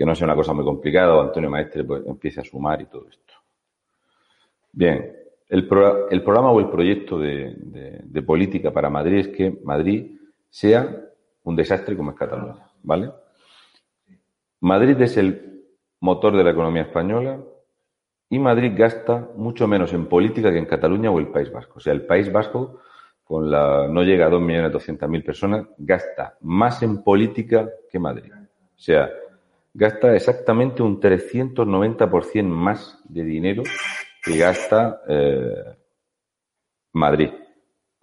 [0.00, 2.86] Que no sea una cosa muy complicada o Antonio Maestre pues, empiece a sumar y
[2.86, 3.34] todo esto.
[4.72, 5.12] Bien,
[5.50, 9.60] el, pro- el programa o el proyecto de, de- de política para Madrid es que
[9.62, 11.04] Madrid sea
[11.42, 13.10] un desastre como es Cataluña, ¿vale?
[14.60, 15.64] Madrid es el
[16.00, 17.38] motor de la economía española,
[18.30, 21.74] Y Madrid gasta mucho menos en política que en Cataluña o el País Vasco.
[21.76, 22.80] O sea, el País Vasco,
[23.24, 28.32] con la no llega a 2.200.000 personas, gasta más en política que Madrid.
[28.34, 29.10] O sea,
[29.72, 33.62] gasta exactamente un 390% más de dinero
[34.22, 35.76] que gasta eh,
[36.92, 37.30] Madrid.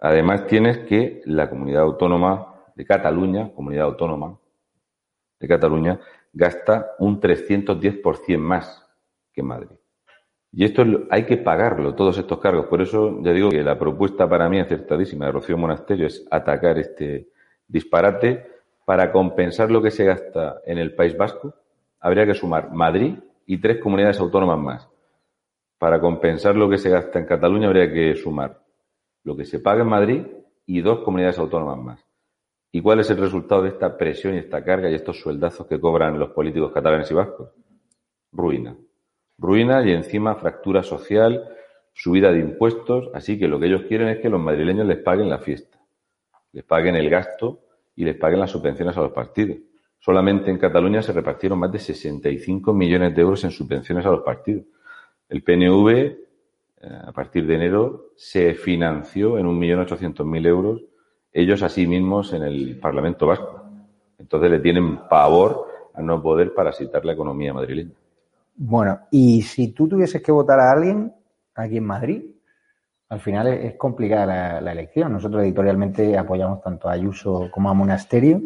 [0.00, 4.38] Además, tienes que la comunidad autónoma de Cataluña, comunidad autónoma
[5.40, 6.00] de Cataluña,
[6.32, 8.86] gasta un 310% más
[9.32, 9.76] que Madrid.
[10.52, 12.66] Y esto hay que pagarlo, todos estos cargos.
[12.66, 16.78] Por eso ya digo que la propuesta para mí acertadísima de Rocío Monasterio es atacar
[16.78, 17.28] este
[17.66, 18.46] disparate
[18.88, 21.54] para compensar lo que se gasta en el País Vasco.
[22.00, 24.88] Habría que sumar Madrid y tres comunidades autónomas más.
[25.76, 28.62] Para compensar lo que se gasta en Cataluña habría que sumar
[29.24, 30.26] lo que se paga en Madrid
[30.64, 32.06] y dos comunidades autónomas más.
[32.72, 35.78] ¿Y cuál es el resultado de esta presión y esta carga y estos sueldazos que
[35.78, 37.50] cobran los políticos catalanes y vascos?
[38.32, 38.74] Ruina.
[39.36, 41.46] Ruina y encima fractura social,
[41.92, 43.10] subida de impuestos.
[43.12, 45.78] Así que lo que ellos quieren es que los madrileños les paguen la fiesta,
[46.52, 47.67] les paguen el gasto
[47.98, 49.58] y les paguen las subvenciones a los partidos.
[49.98, 54.22] Solamente en Cataluña se repartieron más de 65 millones de euros en subvenciones a los
[54.22, 54.64] partidos.
[55.28, 56.28] El PNV
[56.80, 60.80] eh, a partir de enero, se financió en 1.800.000 euros
[61.32, 63.64] ellos a sí mismos en el Parlamento Vasco.
[64.16, 67.94] Entonces le tienen pavor a no poder parasitar la economía madrileña.
[68.54, 71.12] Bueno, y si tú tuvieses que votar a alguien
[71.54, 72.22] aquí en Madrid,
[73.08, 75.12] al final es, complicada la, la, elección.
[75.12, 78.40] Nosotros editorialmente apoyamos tanto a Ayuso como a Monasterio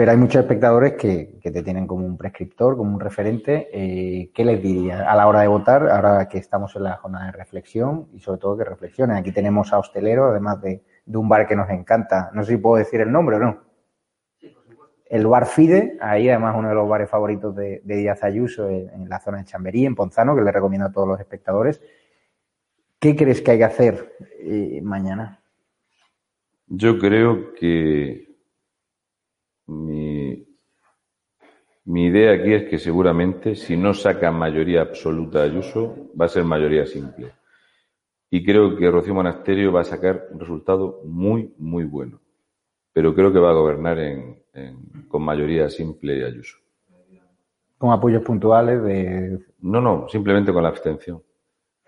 [0.00, 3.68] pero hay muchos espectadores que, te tienen como un prescriptor, como un referente.
[3.70, 7.26] Eh, ¿Qué les diría a la hora de votar, ahora que estamos en la jornada
[7.26, 9.18] de reflexión y sobre todo que reflexionen?
[9.18, 12.30] Aquí tenemos a Hostelero, además de, un bar que nos encanta.
[12.32, 13.58] No sé si puedo decir el nombre o no.
[15.04, 19.20] El bar Fide, ahí además uno de los bares favoritos de, Díaz Ayuso en, la
[19.20, 21.78] zona de Chamberí, en Ponzano, que le recomiendo a todos los espectadores.
[23.00, 25.40] ¿Qué crees que hay que hacer eh, mañana?
[26.66, 28.28] Yo creo que
[29.66, 30.46] mi,
[31.86, 36.86] idea aquí es que seguramente si no saca mayoría absoluta Ayuso, va a ser mayoría
[36.86, 37.32] simple.
[38.28, 42.20] Y creo que Rocío Monasterio va a sacar un resultado muy, muy bueno.
[42.92, 43.98] Pero creo que va a gobernar
[45.08, 46.58] con mayoría simple Ayuso.
[47.78, 49.38] ¿Con apoyos puntuales de...?
[49.60, 51.22] No, no, simplemente con la abstención.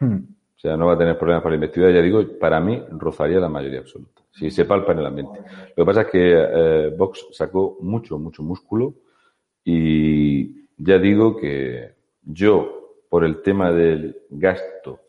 [0.00, 0.20] Hmm.
[0.62, 1.90] O sea, no va a tener problemas para la investidura.
[1.90, 5.40] Ya digo, para mí rozaría la mayoría absoluta si se palpa en el ambiente.
[5.76, 8.94] Lo que pasa es que eh, Vox sacó mucho, mucho músculo
[9.64, 15.00] y ya digo que yo, por el tema del gasto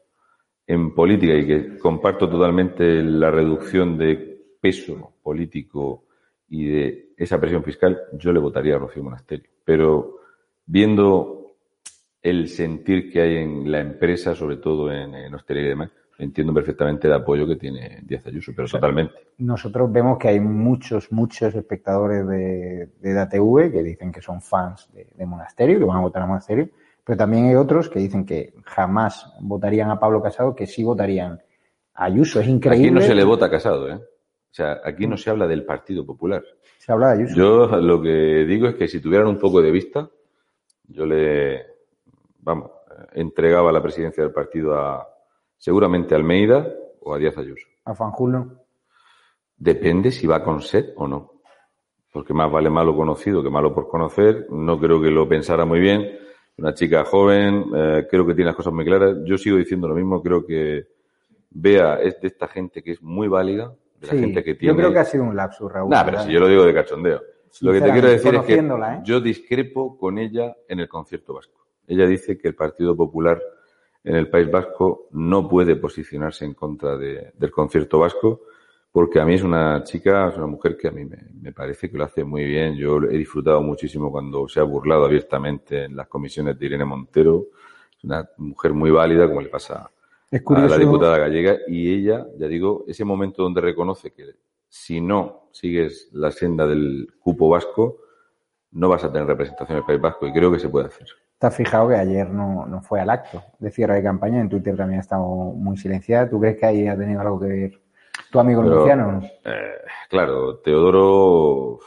[0.66, 6.06] en política y que comparto totalmente la reducción de peso político
[6.50, 9.50] y de esa presión fiscal, yo le votaría a Rocío Monasterio.
[9.64, 10.18] Pero
[10.66, 11.43] viendo
[12.24, 16.54] el sentir que hay en la empresa, sobre todo en, en hostelería y demás, entiendo
[16.54, 19.14] perfectamente el apoyo que tiene Díaz Ayuso, pero totalmente.
[19.40, 24.90] Nosotros vemos que hay muchos, muchos espectadores de, de DATV que dicen que son fans
[24.94, 26.70] de, Monasterio, que van a votar a Monasterio,
[27.04, 31.42] pero también hay otros que dicen que jamás votarían a Pablo Casado, que sí votarían
[31.94, 32.40] a Ayuso.
[32.40, 32.88] Es increíble.
[32.88, 33.96] Aquí no se le vota a Casado, ¿eh?
[33.96, 36.44] O sea, aquí no se habla del Partido Popular.
[36.78, 37.36] Se habla de Ayuso.
[37.36, 40.08] Yo lo que digo es que si tuvieran un poco de vista,
[40.88, 41.73] yo le,
[42.44, 42.72] vamos,
[43.14, 45.08] entregaba la presidencia del partido a,
[45.58, 46.68] Seguramente Almeida
[47.00, 47.66] o a Díaz Ayuso.
[47.86, 48.52] ¿A Fanjul
[49.56, 51.32] Depende si va con sed o no.
[52.12, 54.48] Porque más vale malo conocido que malo por conocer.
[54.50, 56.20] No creo que lo pensara muy bien.
[56.58, 59.16] Una chica joven, eh, creo que tiene las cosas muy claras.
[59.24, 60.22] Yo sigo diciendo lo mismo.
[60.22, 60.86] Creo que
[61.50, 63.74] Vea es de esta gente que es muy válida.
[64.02, 64.74] De la gente que tiene...
[64.74, 65.90] Yo creo que ha sido un lapsus, Raúl.
[65.90, 67.22] No, pero si yo lo digo de cachondeo.
[67.62, 69.00] Lo que te quiero decir es que ¿eh?
[69.04, 71.63] yo discrepo con ella en el concierto vasco.
[71.88, 73.42] Ella dice que el Partido Popular
[74.04, 78.42] en el País Vasco no puede posicionarse en contra del concierto vasco
[78.94, 81.98] porque a mí es una chica, es una mujer que a mí me, parece que
[81.98, 82.76] lo hace muy bien.
[82.76, 87.48] Yo he disfrutado muchísimo cuando se ha burlado abiertamente en las comisiones de Irene Montero.
[87.98, 89.90] Es una mujer muy válida, como le pasa
[90.32, 91.58] a la diputada gallega.
[91.68, 94.36] Y ella, ya digo, ese momento donde reconoce que
[94.70, 97.98] si no sigues la senda del cupo vasco,
[98.74, 100.28] no vas a tener representación en el País Vasco.
[100.28, 101.08] Y creo que se puede hacer.
[101.44, 104.48] Te has fijado que ayer no, no, fue al acto de cierre de campaña, en
[104.48, 106.30] Twitter también ha estado muy silenciada.
[106.30, 107.82] ¿Tú crees que ahí ha tenido algo que ver
[108.32, 109.22] tu amigo Luciano?
[109.44, 109.74] Eh,
[110.10, 111.80] claro, Teodoro.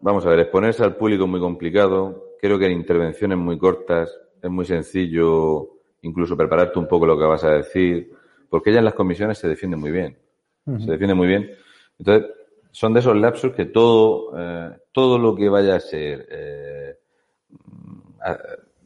[0.00, 2.36] Vamos a ver, exponerse al público es muy complicado.
[2.40, 7.26] Creo que en intervenciones muy cortas es muy sencillo incluso prepararte un poco lo que
[7.26, 8.14] vas a decir,
[8.48, 10.16] porque ella en las comisiones se defiende muy bien.
[10.64, 11.50] Se defiende muy bien.
[11.98, 12.30] Entonces,
[12.70, 16.96] son de esos lapsos que todo, eh, todo lo que vaya a ser eh,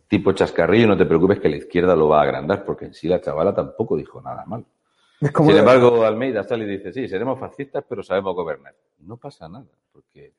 [0.09, 3.09] tipo chascarrillo, no te preocupes que la izquierda lo va a agrandar, porque en sí
[3.09, 4.65] la chavala tampoco dijo nada mal.
[5.21, 8.75] Sin embargo, Almeida sale y dice, sí, seremos fascistas, pero sabemos gobernar.
[9.01, 10.33] No pasa nada, porque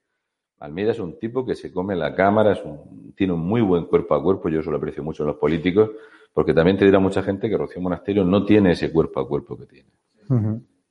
[0.60, 3.86] Almeida es un tipo que se come la cámara, es un, tiene un muy buen
[3.86, 5.92] cuerpo a cuerpo, yo eso lo aprecio mucho en los políticos,
[6.34, 9.58] porque también te dirá mucha gente que Rocío Monasterio no tiene ese cuerpo a cuerpo
[9.58, 9.90] que tiene.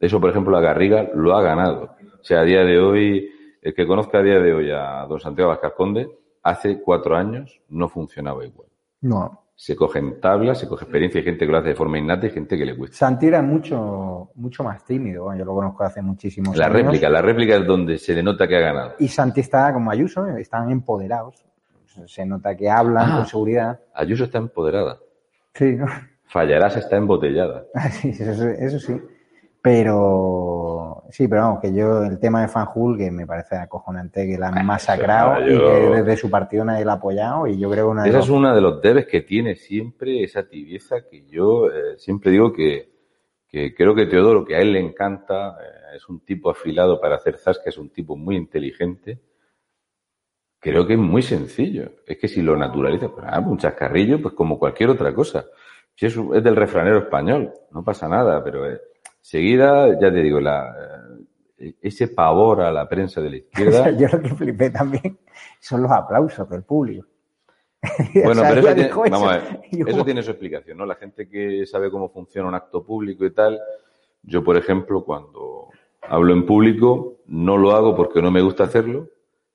[0.01, 1.97] Eso, por ejemplo, la Garriga lo ha ganado.
[2.21, 3.31] O sea, a día de hoy,
[3.63, 6.09] el que conozca a día de hoy a don Santiago Vázquez Conde,
[6.49, 8.69] hace cuatro años no funcionaba igual.
[9.03, 9.43] No.
[9.55, 12.31] Se cogen tablas, se coge experiencia, hay gente que lo hace de forma innata y
[12.31, 12.97] gente que le cuesta.
[12.97, 16.75] Santi era mucho, mucho más tímido, yo lo conozco hace muchísimos la años.
[16.77, 18.93] La réplica, la réplica es donde se denota que ha ganado.
[18.99, 21.43] Y Santi está como Ayuso, están empoderados.
[22.07, 23.17] Se nota que hablan Ah.
[23.17, 23.81] con seguridad.
[23.95, 24.99] Ayuso está empoderada.
[25.55, 25.87] Sí, ¿no?
[26.27, 27.65] Fallarás está embotellada.
[27.93, 29.01] Sí, eso, eso sí.
[29.63, 30.66] Pero
[31.11, 34.49] sí, pero vamos, que yo el tema de Fanjul, que me parece acojonante que la
[34.49, 38.03] han masacrado y que desde su partido nadie la ha apoyado y yo creo una
[38.05, 41.69] de Esa los- es una de los debes que tiene siempre esa tibieza que yo
[41.71, 42.91] eh, siempre digo que,
[43.49, 47.17] que creo que Teodoro, que a él le encanta, eh, es un tipo afilado para
[47.17, 49.19] hacer zasca, es un tipo muy inteligente.
[50.59, 51.91] Creo que es muy sencillo.
[52.07, 55.45] Es que si lo naturaliza, pues, ah, un chascarrillo, pues como cualquier otra cosa.
[55.95, 58.81] Si es, es del refranero español, no pasa nada, pero eh,
[59.27, 60.73] seguida, ya te digo, la,
[61.59, 63.91] eh, ese pavor a la prensa de la izquierda.
[63.99, 65.19] yo lo que flipé también
[65.59, 67.07] son los aplausos del público.
[68.15, 70.31] Bueno, O sea, pero eso tiene, dijo eso, vamos a ver, yo eso tiene su
[70.31, 70.87] explicación, ¿no?
[70.87, 73.61] La gente que sabe cómo funciona un acto público y tal,
[74.23, 75.71] yo, por ejemplo, cuando
[76.03, 79.09] hablo en público, no lo hago porque no me gusta hacerlo,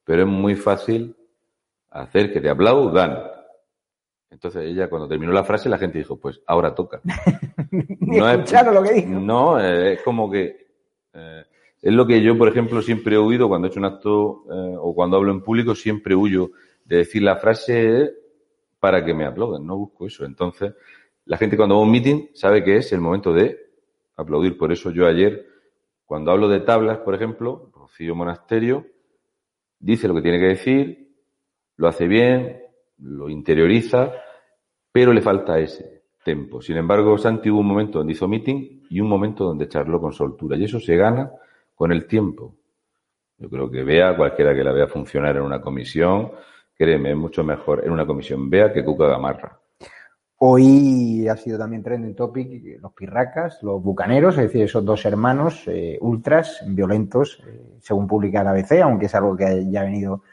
[0.04, 1.16] pero es muy fácil
[1.90, 3.18] hacer que te aplaudan.
[4.32, 7.02] Entonces ella, cuando terminó la frase, la gente dijo, pues ahora toca.
[8.00, 9.10] Ni es- escucharon lo que dijo.
[9.12, 10.68] No, eh, es como que
[11.14, 11.44] eh,
[11.82, 14.76] es lo que yo, por ejemplo, siempre he huido cuando he hecho un acto eh,
[14.80, 16.52] o cuando hablo en público, siempre huyo
[16.86, 18.14] de decir la frase
[18.80, 20.26] para que me aplaudan, no busco eso.
[20.26, 20.74] Entonces,
[21.26, 23.60] la gente cuando va a un meeting sabe que es el momento de
[24.16, 24.58] aplaudir.
[24.58, 25.46] Por eso yo ayer,
[26.06, 28.88] cuando hablo de tablas, por ejemplo, Rocío Monasterio
[29.80, 31.10] dice lo que tiene que decir,
[31.78, 32.61] lo hace bien,
[33.02, 34.12] lo interioriza,
[34.92, 36.62] pero le falta ese tempo.
[36.62, 40.14] Sin embargo, Santi hubo un momento donde hizo meeting y un momento donde charló con
[40.14, 40.56] soltura.
[40.58, 41.32] Y eso se gana
[41.76, 42.56] con el tiempo.
[43.38, 46.32] Yo creo que vea, cualquiera que la vea funcionar en una comisión,
[46.76, 49.58] créeme, es mucho mejor en una comisión vea que Cuca Gamarra.
[50.44, 55.64] Hoy ha sido también trending topic los pirracas, los bucaneros, es decir, esos dos hermanos
[55.68, 60.24] eh, ultras violentos, eh, según publica la ABC, aunque es algo que ya ha venido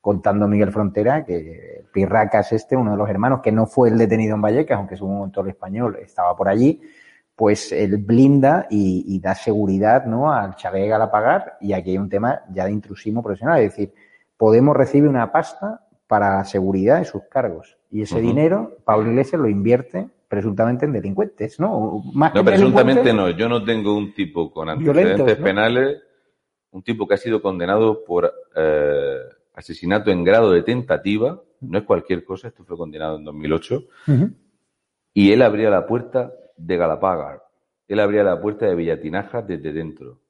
[0.00, 4.34] contando Miguel Frontera, que Pirracas este, uno de los hermanos, que no fue el detenido
[4.34, 6.80] en Vallecas, aunque según un el español estaba por allí,
[7.34, 10.32] pues él blinda y, y da seguridad ¿no?
[10.32, 13.92] al Chavega al pagar y aquí hay un tema ya de intrusismo profesional, es decir,
[14.38, 19.40] Podemos recibe una pasta para la seguridad de sus cargos y ese dinero Pablo Iglesias
[19.40, 22.02] lo invierte presuntamente en delincuentes, ¿no?
[22.14, 23.30] Más No, presuntamente no.
[23.30, 26.02] Yo no tengo un tipo con antecedentes penales,
[26.70, 29.18] un tipo que ha sido condenado por eh,
[29.58, 31.42] asesinato en grado de tentativa.
[31.60, 33.82] No es cualquier cosa, esto fue condenado en 2008.
[34.06, 34.30] Ujú.
[35.12, 37.42] Y él abría la puerta de Galapagar.
[37.88, 40.20] Él abría la puerta de Villatinaja desde dentro.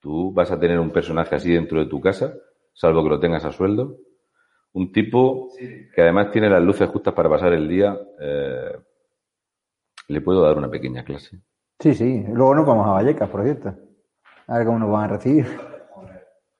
[0.00, 2.34] Tú vas a tener un personaje así dentro de tu casa,
[2.72, 3.98] salvo que lo tengas a sueldo.
[4.72, 5.50] Un tipo
[5.94, 7.98] que además tiene las luces justas para pasar el día.
[8.20, 8.76] eh,
[10.08, 11.38] le puedo dar una pequeña clase.
[11.80, 12.24] Sí, sí.
[12.28, 13.74] Luego nos vamos a Vallecas, por cierto.
[14.46, 15.46] A ver cómo nos van a recibir.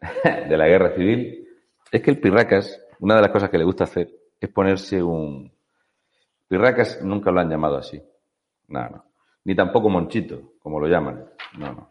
[0.49, 1.44] de la guerra civil
[1.95, 5.53] es que el Pirracas, una de las cosas que le gusta hacer es ponerse un...
[6.49, 8.03] Pirracas nunca lo han llamado así.
[8.67, 9.05] No, no.
[9.45, 11.25] Ni tampoco Monchito, como lo llaman.
[11.57, 11.91] No, no.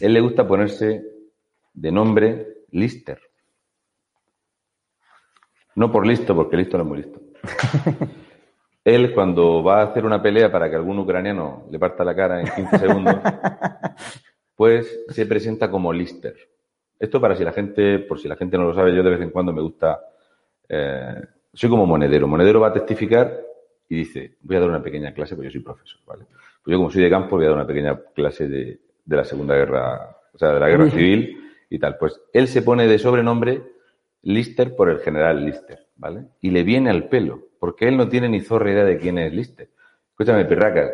[0.00, 1.00] Él le gusta ponerse
[1.72, 3.20] de nombre Lister.
[5.76, 7.20] No por listo, porque listo no es muy listo.
[8.84, 12.40] Él, cuando va a hacer una pelea para que algún ucraniano le parta la cara
[12.40, 13.16] en 15 segundos,
[14.56, 16.34] pues se presenta como Lister.
[16.98, 19.20] Esto para si la gente, por si la gente no lo sabe, yo de vez
[19.20, 20.00] en cuando me gusta,
[20.68, 22.26] eh, soy como monedero.
[22.26, 23.38] Monedero va a testificar
[23.88, 26.24] y dice, voy a dar una pequeña clase, porque yo soy profesor, ¿vale?
[26.62, 29.24] Pues yo como soy de campo voy a dar una pequeña clase de, de la
[29.24, 30.90] Segunda Guerra, o sea, de la Guerra.
[30.90, 31.96] Civil y tal.
[31.96, 33.62] Pues él se pone de sobrenombre
[34.22, 36.26] Lister por el general Lister, ¿vale?
[36.40, 39.32] Y le viene al pelo, porque él no tiene ni zorra idea de quién es
[39.32, 39.68] Lister.
[40.10, 40.90] Escúchame, pirraca,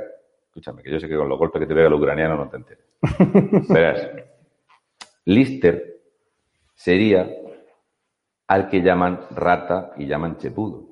[0.47, 2.57] escúchame, que yo sé que con los golpes que te pega el ucraniano no te
[2.57, 2.85] enteres.
[3.71, 4.11] Verás,
[5.25, 5.92] Lister
[6.83, 7.31] sería
[8.49, 10.89] al que llaman rata y llaman chepudo,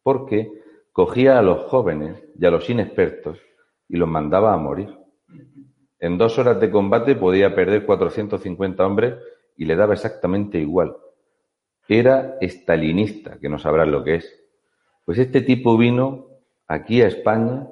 [0.00, 0.52] porque
[0.92, 3.40] cogía a los jóvenes y a los inexpertos
[3.88, 4.96] y los mandaba a morir.
[5.98, 9.14] En dos horas de combate podía perder 450 hombres
[9.56, 10.96] y le daba exactamente igual.
[11.88, 14.44] Era estalinista, que no sabrás lo que es.
[15.04, 16.28] Pues este tipo vino
[16.68, 17.66] aquí a España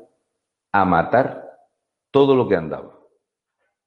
[0.72, 1.48] a matar
[2.10, 2.98] todo lo que andaba.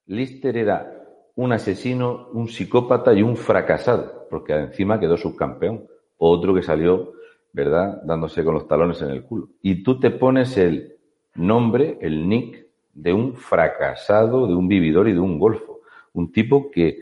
[0.05, 0.92] Lister era
[1.35, 5.87] un asesino, un psicópata y un fracasado, porque encima quedó subcampeón.
[6.17, 7.13] Otro que salió,
[7.51, 9.49] ¿verdad?, dándose con los talones en el culo.
[9.61, 10.95] Y tú te pones el
[11.35, 15.81] nombre, el nick, de un fracasado, de un vividor y de un golfo.
[16.13, 16.99] Un tipo que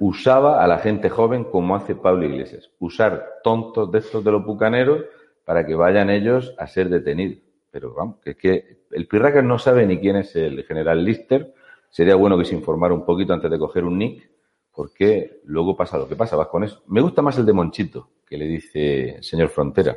[0.00, 2.70] usaba a la gente joven como hace Pablo Iglesias.
[2.78, 5.04] Usar tontos de estos de los bucaneros
[5.44, 7.38] para que vayan ellos a ser detenidos.
[7.70, 11.54] Pero vamos, que es que el Pirracas no sabe ni quién es el general Lister.
[11.90, 14.30] Sería bueno que se informara un poquito antes de coger un nick,
[14.72, 16.82] porque luego pasa lo que pasa, vas con eso.
[16.86, 19.96] Me gusta más el de Monchito, que le dice señor Frontera.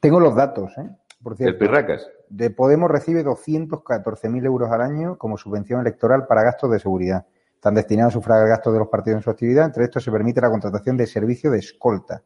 [0.00, 0.90] Tengo los datos, ¿eh?
[1.22, 2.10] Por cierto, ¿El Pirracas?
[2.28, 7.26] De Podemos recibe 214.000 euros al año como subvención electoral para gastos de seguridad.
[7.54, 9.64] Están destinados a sufragar gastos de los partidos en su actividad.
[9.64, 12.22] Entre estos se permite la contratación de servicio de escolta.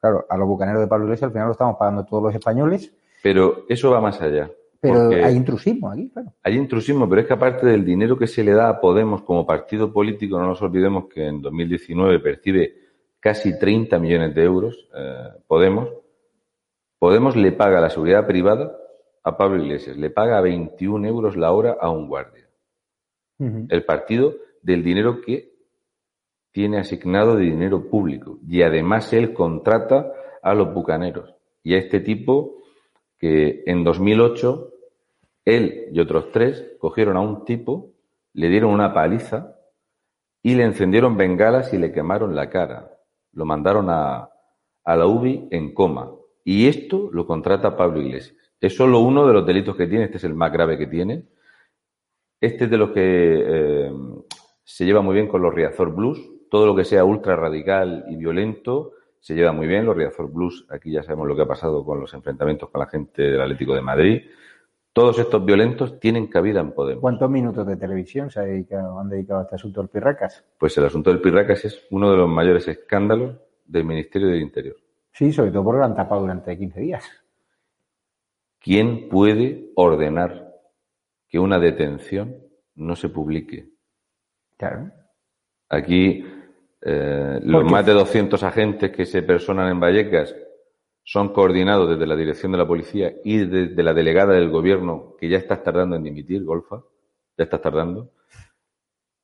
[0.00, 2.92] Claro, a los bucaneros de Pablo Iglesias al final lo estamos pagando todos los españoles.
[3.22, 4.50] Pero eso va más allá.
[4.84, 6.32] Pero hay intrusismo aquí, claro.
[6.42, 9.46] Hay intrusismo, pero es que aparte del dinero que se le da a Podemos como
[9.46, 12.74] partido político, no nos olvidemos que en 2019 percibe
[13.18, 15.88] casi 30 millones de euros eh, Podemos.
[16.98, 18.76] Podemos le paga la seguridad privada
[19.22, 22.44] a Pablo Iglesias, le paga 21 euros la hora a un guardia.
[23.38, 25.54] El partido del dinero que
[26.52, 28.38] tiene asignado de dinero público.
[28.46, 31.34] Y además él contrata a los bucaneros.
[31.62, 32.58] Y a este tipo
[33.18, 34.73] que en 2008
[35.44, 37.92] él y otros tres cogieron a un tipo,
[38.32, 39.56] le dieron una paliza
[40.42, 42.90] y le encendieron bengalas y le quemaron la cara.
[43.32, 44.30] Lo mandaron a,
[44.84, 46.10] a la UBI en coma.
[46.44, 48.36] Y esto lo contrata Pablo Iglesias.
[48.60, 51.24] Es solo uno de los delitos que tiene, este es el más grave que tiene.
[52.40, 53.92] Este es de los que eh,
[54.62, 56.20] se lleva muy bien con los Riazor Blues.
[56.50, 59.86] Todo lo que sea ultra radical y violento se lleva muy bien.
[59.86, 62.86] Los Riazor Blues, aquí ya sabemos lo que ha pasado con los enfrentamientos con la
[62.86, 64.22] gente del Atlético de Madrid.
[64.94, 67.00] Todos estos violentos tienen cabida en Podemos.
[67.00, 70.44] ¿Cuántos minutos de televisión se ha dedicado, han dedicado a este asunto del Pirracas?
[70.56, 73.36] Pues el asunto del Pirracas es uno de los mayores escándalos
[73.66, 74.76] del Ministerio del Interior.
[75.10, 77.04] Sí, sobre todo porque lo han tapado durante 15 días.
[78.60, 80.54] ¿Quién puede ordenar
[81.28, 82.36] que una detención
[82.76, 83.74] no se publique?
[85.68, 86.24] Aquí
[86.80, 90.36] eh, los más de 200 agentes que se personan en Vallecas
[91.04, 95.28] son coordinados desde la dirección de la policía y desde la delegada del gobierno, que
[95.28, 96.82] ya está tardando en dimitir, Golfa,
[97.36, 98.10] ya está tardando.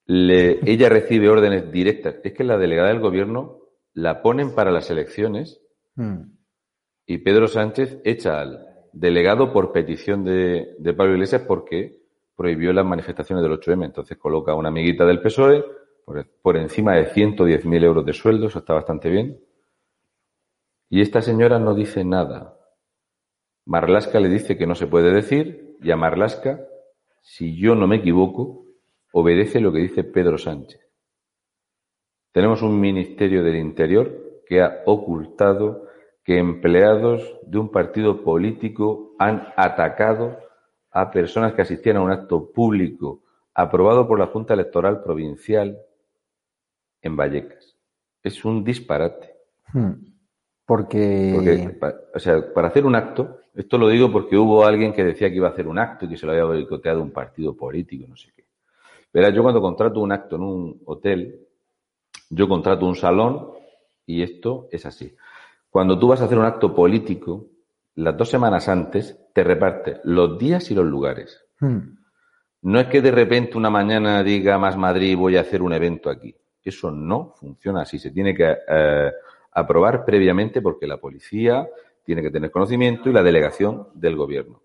[0.06, 2.16] ella recibe órdenes directas.
[2.22, 3.58] Es que la delegada del gobierno
[3.94, 5.60] la ponen para las elecciones
[5.96, 6.20] hmm.
[7.06, 12.00] y Pedro Sánchez echa al delegado por petición de, de Pablo Iglesias porque
[12.36, 13.84] prohibió las manifestaciones del 8M.
[13.86, 15.64] Entonces coloca a una amiguita del PSOE
[16.42, 19.38] por, encima de 110.000 euros de sueldo, eso está bastante bien.
[20.90, 22.58] Y esta señora no dice nada.
[23.64, 26.60] Marlasca le dice que no se puede decir y a Marlasca,
[27.22, 28.66] si yo no me equivoco,
[29.12, 30.80] obedece lo que dice Pedro Sánchez.
[32.32, 35.86] Tenemos un Ministerio del Interior que ha ocultado
[36.24, 40.38] que empleados de un partido político han atacado
[40.90, 43.22] a personas que asistían a un acto público
[43.54, 45.78] aprobado por la Junta Electoral Provincial
[47.00, 47.76] en Vallecas.
[48.22, 49.36] Es un disparate.
[49.72, 50.09] Hmm.
[50.70, 51.76] Porque...
[52.14, 55.34] o sea, para hacer un acto, esto lo digo porque hubo alguien que decía que
[55.34, 58.14] iba a hacer un acto y que se lo había boicoteado un partido político, no
[58.14, 58.44] sé qué.
[59.12, 61.40] Verá, yo cuando contrato un acto en un hotel,
[62.28, 63.50] yo contrato un salón
[64.06, 65.12] y esto es así.
[65.68, 67.46] Cuando tú vas a hacer un acto político,
[67.96, 71.44] las dos semanas antes te reparte los días y los lugares.
[71.58, 71.96] Hmm.
[72.62, 76.10] No es que de repente una mañana diga más Madrid voy a hacer un evento
[76.10, 76.32] aquí.
[76.62, 77.98] Eso no funciona así.
[77.98, 79.10] Se tiene que eh,
[79.52, 81.68] aprobar previamente porque la policía
[82.04, 84.62] tiene que tener conocimiento y la delegación del gobierno.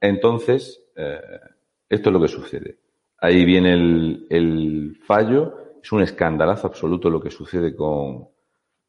[0.00, 1.20] Entonces, eh,
[1.88, 2.78] esto es lo que sucede.
[3.20, 5.78] Ahí viene el, el, fallo.
[5.82, 8.28] Es un escandalazo absoluto lo que sucede con,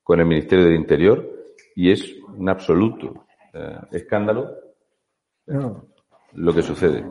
[0.03, 1.27] con el Ministerio del Interior
[1.75, 4.55] y es un absoluto eh, escándalo
[6.33, 7.03] lo que sucede.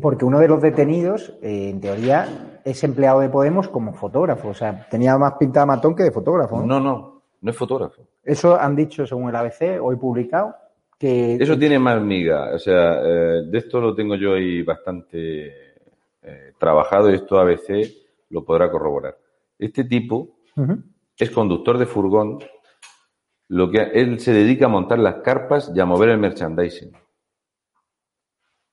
[0.00, 4.48] Porque uno de los detenidos, eh, en teoría, es empleado de Podemos como fotógrafo.
[4.48, 6.62] O sea, tenía más pinta de matón que de fotógrafo.
[6.62, 8.02] No, no, no, es fotógrafo.
[8.22, 10.54] Eso han dicho, según el ABC, hoy publicado,
[10.98, 11.34] que...
[11.34, 12.54] Eso tiene más miga.
[12.54, 15.62] O sea, eh, de esto lo tengo yo ahí bastante
[16.58, 17.86] trabajado y esto ABC
[18.30, 19.18] lo podrá corroborar.
[19.58, 20.36] Este tipo
[21.18, 22.38] es conductor de furgón
[23.48, 26.92] lo que él se dedica a montar las carpas y a mover el merchandising.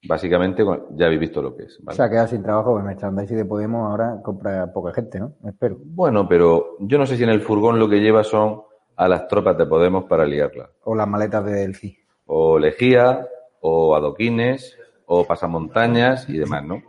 [0.03, 0.63] Básicamente,
[0.95, 1.79] ya habéis visto lo que es.
[1.85, 5.33] O sea, queda sin trabajo el merchandising de Podemos ahora compra poca gente, ¿no?
[5.45, 5.77] Espero.
[5.83, 8.63] Bueno, pero yo no sé si en el furgón lo que lleva son
[8.95, 10.69] a las tropas de Podemos para liarla.
[10.83, 11.97] O las maletas de Delphi.
[12.25, 13.27] O lejía,
[13.59, 14.75] o adoquines,
[15.05, 16.81] o pasamontañas y demás, ¿no?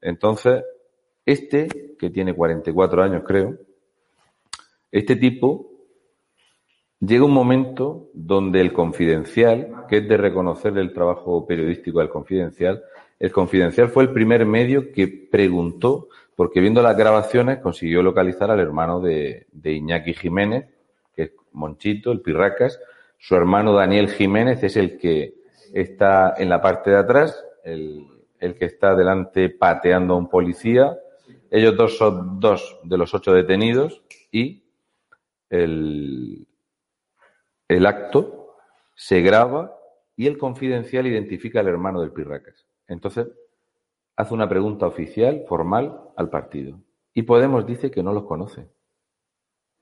[0.00, 0.64] Entonces,
[1.26, 3.56] este, que tiene 44 años creo,
[4.90, 5.73] este tipo
[7.00, 12.82] llega un momento donde el confidencial, que es de reconocer el trabajo periodístico del confidencial,
[13.18, 18.60] el confidencial fue el primer medio que preguntó, porque viendo las grabaciones consiguió localizar al
[18.60, 20.66] hermano de, de Iñaki Jiménez,
[21.14, 22.80] que es Monchito, el Pirracas,
[23.18, 25.34] su hermano Daniel Jiménez es el que
[25.72, 28.06] está en la parte de atrás, el,
[28.38, 30.98] el que está delante pateando a un policía.
[31.50, 34.62] Ellos dos son dos de los ocho detenidos y
[35.48, 36.46] el,
[37.68, 38.56] el acto
[38.94, 39.76] se graba
[40.16, 42.66] y el confidencial identifica al hermano del Pirracas.
[42.86, 43.28] Entonces,
[44.16, 46.78] hace una pregunta oficial, formal, al partido.
[47.12, 48.68] Y Podemos dice que no los conoce.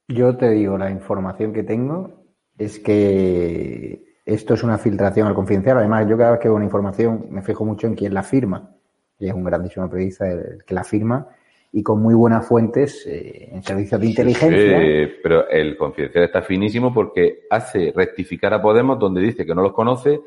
[0.08, 2.24] Yo te digo, la información que tengo
[2.58, 5.78] es que esto es una filtración al confidencial.
[5.78, 8.74] Además, yo cada vez que veo una información me fijo mucho en quién la firma.
[9.18, 11.28] Y es un grandísimo periodista el que la firma
[11.72, 14.78] y con muy buenas fuentes eh, en servicios de inteligencia.
[14.78, 19.62] Sí, pero el confidencial está finísimo porque hace rectificar a Podemos donde dice que no
[19.62, 20.20] los conoce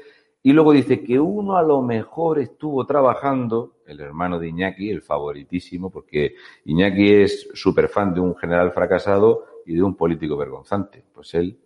[0.45, 5.01] y luego dice que uno a lo mejor estuvo trabajando, el hermano de Iñaki, el
[5.01, 6.35] favoritísimo, porque
[6.65, 11.03] Iñaki es súper fan de un general fracasado y de un político vergonzante.
[11.13, 11.57] Pues él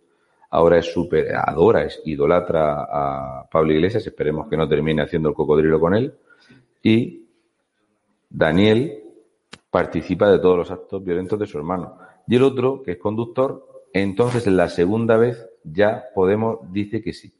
[0.48, 5.34] ahora es súper, adora, es idolatra a Pablo Iglesias, esperemos que no termine haciendo el
[5.34, 6.14] cocodrilo con él.
[6.82, 7.26] Y
[8.30, 8.99] Daniel
[9.70, 11.98] participa de todos los actos violentos de su hermano.
[12.26, 17.12] Y el otro, que es conductor, entonces en la segunda vez ya Podemos dice que
[17.12, 17.32] sí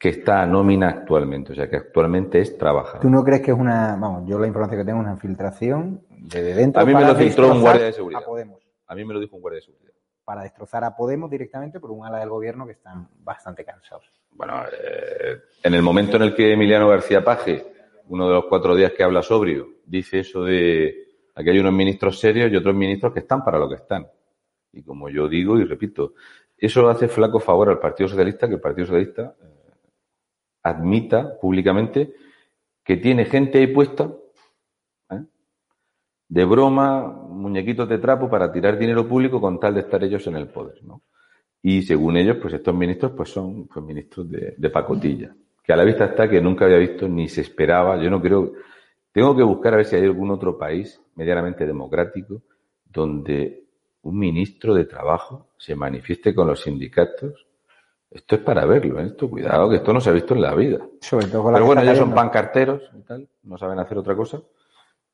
[0.00, 3.02] que está a nómina actualmente, o sea que actualmente es trabajador.
[3.02, 6.02] ¿Tú no crees que es una, vamos, yo la información que tengo es una infiltración
[6.08, 6.80] de dentro?
[6.80, 8.22] A mí me lo filtró un guardia de seguridad.
[8.22, 9.92] A, a mí me lo dijo un guardia de seguridad.
[10.24, 14.10] Para destrozar a Podemos directamente por un ala del gobierno que están bastante cansados.
[14.30, 17.66] Bueno, eh, en el momento en el que Emiliano García Paje,
[18.08, 22.18] uno de los cuatro días que habla sobrio, dice eso de aquí hay unos ministros
[22.18, 24.06] serios y otros ministros que están para lo que están.
[24.72, 26.14] Y como yo digo y repito,
[26.56, 29.34] eso hace flaco favor al Partido Socialista, que el Partido Socialista
[30.62, 32.14] admita públicamente
[32.84, 34.12] que tiene gente ahí puesta
[35.10, 35.24] ¿eh?
[36.28, 40.36] de broma, muñequitos de trapo para tirar dinero público con tal de estar ellos en
[40.36, 41.02] el poder, ¿no?
[41.62, 45.76] Y según ellos, pues estos ministros pues son pues, ministros de, de pacotilla, que a
[45.76, 48.02] la vista está que nunca había visto ni se esperaba.
[48.02, 48.52] Yo no creo,
[49.12, 52.42] tengo que buscar a ver si hay algún otro país medianamente democrático
[52.84, 53.64] donde
[54.02, 57.46] un ministro de trabajo se manifieste con los sindicatos
[58.10, 59.06] esto es para verlo, ¿eh?
[59.06, 60.80] esto cuidado, que esto no se ha visto en la vida.
[61.58, 64.42] Pero bueno, ya son pancarteros y tal, no saben hacer otra cosa.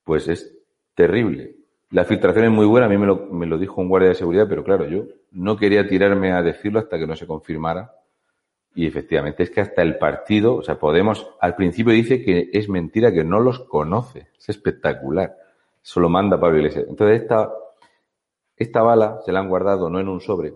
[0.02, 0.56] Pues es
[0.94, 1.56] terrible.
[1.90, 4.14] La filtración es muy buena, a mí me lo, me lo dijo un guardia de
[4.14, 7.92] seguridad, pero claro, yo no quería tirarme a decirlo hasta que no se confirmara.
[8.74, 12.68] Y efectivamente es que hasta el partido, o sea, Podemos, al principio dice que es
[12.68, 14.28] mentira, que no los conoce.
[14.38, 15.36] Es espectacular.
[15.86, 16.86] Solo manda Pablo Iglesias.
[16.88, 17.48] Entonces esta,
[18.56, 20.52] esta bala se la han guardado no en un sobre,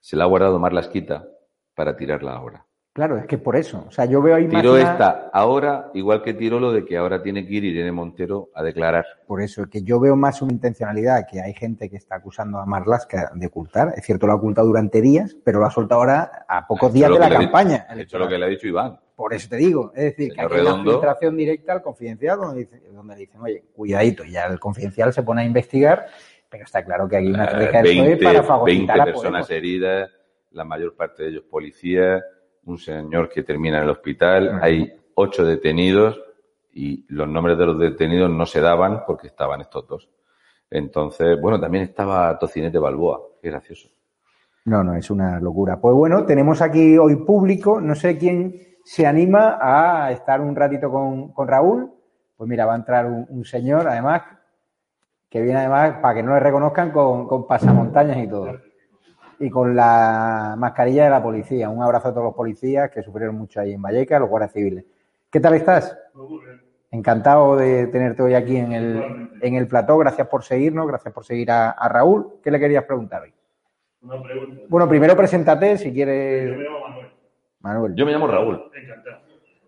[0.00, 1.26] se la ha guardado Marlasquita
[1.74, 2.66] para tirarla ahora.
[2.92, 3.86] Claro, es que por eso.
[3.88, 7.22] O sea, yo veo ahí Tiró esta ahora, igual que tiró lo de que ahora
[7.22, 9.06] tiene que ir Irene Montero a declarar.
[9.26, 12.58] Por eso, es que yo veo más una intencionalidad, que hay gente que está acusando
[12.58, 13.94] a Marlaska de ocultar.
[13.96, 17.10] Es cierto, lo ha ocultado durante días, pero lo ha soltado ahora a pocos días
[17.10, 17.86] de la campaña.
[17.88, 18.98] Ha hecho lo que le ha dicho Iván.
[19.18, 19.90] Por eso te digo.
[19.96, 24.44] Es decir, que hay una filtración directa al confidencial donde, donde dicen, oye, cuidadito, ya
[24.44, 26.06] el confidencial se pone a investigar
[26.48, 30.10] pero está claro que hay una estrategia de para fagocitar 20 personas heridas,
[30.52, 32.22] la mayor parte de ellos policías,
[32.64, 36.20] un señor que termina en el hospital, hay ocho detenidos
[36.72, 40.08] y los nombres de los detenidos no se daban porque estaban estos dos.
[40.70, 43.88] Entonces, bueno, también estaba Tocinete Balboa, qué gracioso.
[44.64, 45.80] No, no, es una locura.
[45.80, 50.90] Pues bueno, tenemos aquí hoy público, no sé quién se anima a estar un ratito
[50.90, 51.92] con, con Raúl.
[52.38, 54.22] Pues mira, va a entrar un, un señor, además,
[55.28, 58.58] que viene además para que no le reconozcan con, pasamontañas y todo.
[59.40, 61.68] Y con la mascarilla de la policía.
[61.68, 64.86] Un abrazo a todos los policías que sufrieron mucho ahí en Valleca, los guardias civiles.
[65.30, 65.94] ¿Qué tal estás?
[66.90, 69.98] Encantado de tenerte hoy aquí en el, en el plató.
[69.98, 72.40] Gracias por seguirnos, gracias por seguir a, Raúl.
[72.42, 73.34] ¿Qué le querías preguntar hoy?
[74.00, 74.62] Una pregunta.
[74.66, 76.56] Bueno, primero preséntate si quieres.
[77.62, 77.92] Yo me llamo Manuel.
[77.92, 77.94] Manuel.
[77.96, 78.70] Yo me llamo Raúl.
[78.74, 79.18] Encantado.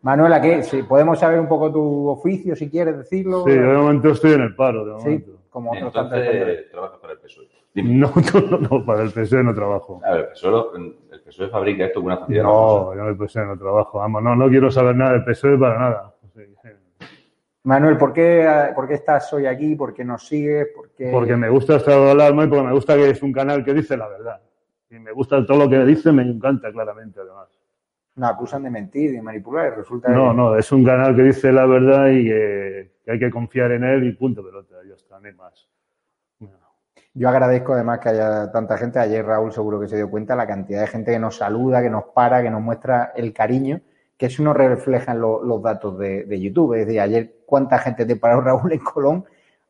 [0.02, 0.62] Manuela, ¿qué?
[0.62, 3.44] Si podemos saber un poco tu oficio, si quieres decirlo.
[3.44, 4.84] Sí, de momento estoy en el paro.
[4.84, 5.32] De momento.
[5.32, 7.48] Sí como otros Entonces, trabajas para el PSOE.
[7.72, 8.12] No,
[8.50, 10.00] no, no, para el PSOE no trabajo.
[10.04, 12.44] A ver, solo el PSOE fabrica esto con una facilidad.
[12.44, 13.98] No, yo en el PSOE no trabajo.
[13.98, 16.14] Vamos, no, no quiero saber nada del PSOE para nada.
[17.62, 19.74] Manuel, ¿por qué, ¿por qué estás hoy aquí?
[19.76, 20.68] ¿Por qué nos sigues?
[20.74, 21.10] ¿Por qué...
[21.12, 23.98] Porque me gusta estar alarma y porque me gusta que es un canal que dice
[23.98, 24.40] la verdad.
[24.88, 27.48] Y me gusta todo lo que dice, me encanta claramente, además.
[28.20, 31.50] No, acusan de mentir, de manipular, resulta No, que- no, es un canal que dice
[31.50, 35.18] la verdad y que, que hay que confiar en él y punto pelota, ya está,
[35.18, 35.66] no hay más.
[37.12, 38.98] Yo agradezco además que haya tanta gente.
[39.00, 41.90] Ayer Raúl seguro que se dio cuenta la cantidad de gente que nos saluda, que
[41.90, 43.80] nos para, que nos muestra el cariño,
[44.16, 46.74] que eso no refleja en lo- los datos de, de YouTube.
[46.74, 49.24] Es decir, ayer cuánta gente te paró Raúl en Colón,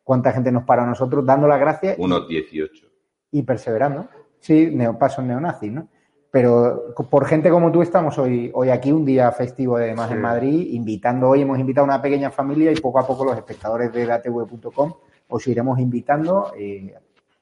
[0.05, 2.87] cuánta gente nos paró a nosotros dando las gracias y- Unos 18.
[3.33, 4.09] y perseverando.
[4.39, 5.89] Sí, neopasos neonazis, ¿no?
[6.31, 10.15] Pero por gente como tú estamos hoy, hoy aquí, un día festivo además Sí.
[10.15, 13.37] en Madrid, invitando hoy, hemos invitado a una pequeña familia y poco a poco los
[13.37, 14.93] espectadores de datv.com
[15.29, 16.95] os iremos invitando eh,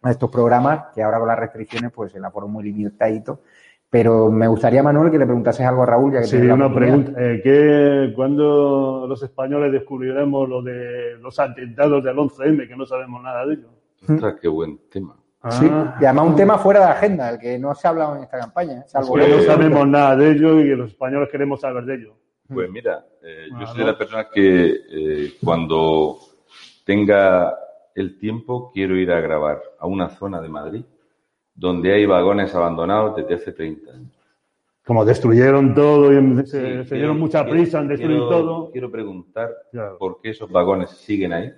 [0.02, 3.40] a estos programas que ahora con las restricciones pues el aforo muy limitadito.
[3.90, 7.12] Pero me gustaría, Manuel, que le preguntases algo a Raúl, ya que Sí, una pregunta.
[7.16, 13.22] Eh, ¿qué, ¿Cuándo los españoles descubriremos lo de los atentados del 11M, que no sabemos
[13.22, 13.68] nada de ello?
[14.06, 15.16] Ostras, qué buen tema.
[15.50, 18.16] Sí, Ah, y además un tema fuera de agenda, el que no se ha hablado
[18.16, 21.60] en esta campaña, salvo que no Pues- sabemos nada de ello y los españoles queremos
[21.60, 22.14] saber de ello.
[22.52, 23.84] Pues mira, eh, yo Ah, soy ¿no?
[23.84, 26.18] de las personas que eh, cuando
[26.84, 27.56] tenga
[27.94, 30.84] el tiempo quiero ir a grabar a una zona de Madrid
[31.54, 34.12] donde hay vagones abandonados desde hace 30 años.
[34.86, 38.30] Como destruyeron todo y se, Sí, se quiero- dieron mucha quiero- prisa en destruir quiero-
[38.30, 38.70] todo.
[38.70, 39.98] Quiero preguntar Claro.
[39.98, 41.52] por qué esos vagones siguen ahí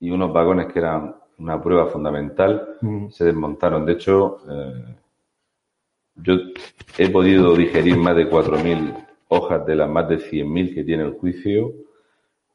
[0.00, 3.08] y unos vagones que eran una prueba fundamental Mm.
[3.10, 3.84] se desmontaron.
[3.86, 4.84] De hecho, eh,
[6.16, 6.34] yo
[6.96, 8.94] he podido digerir más de 4.000
[9.28, 11.72] hojas de las más de 100.000 que tiene el juicio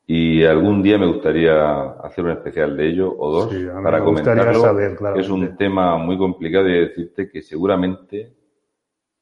[0.06, 4.60] y algún día me gustaría hacer un especial de ello o dos Sí, para comentarlo.
[4.60, 8.34] saber, es un tema muy complicado y decirte que seguramente,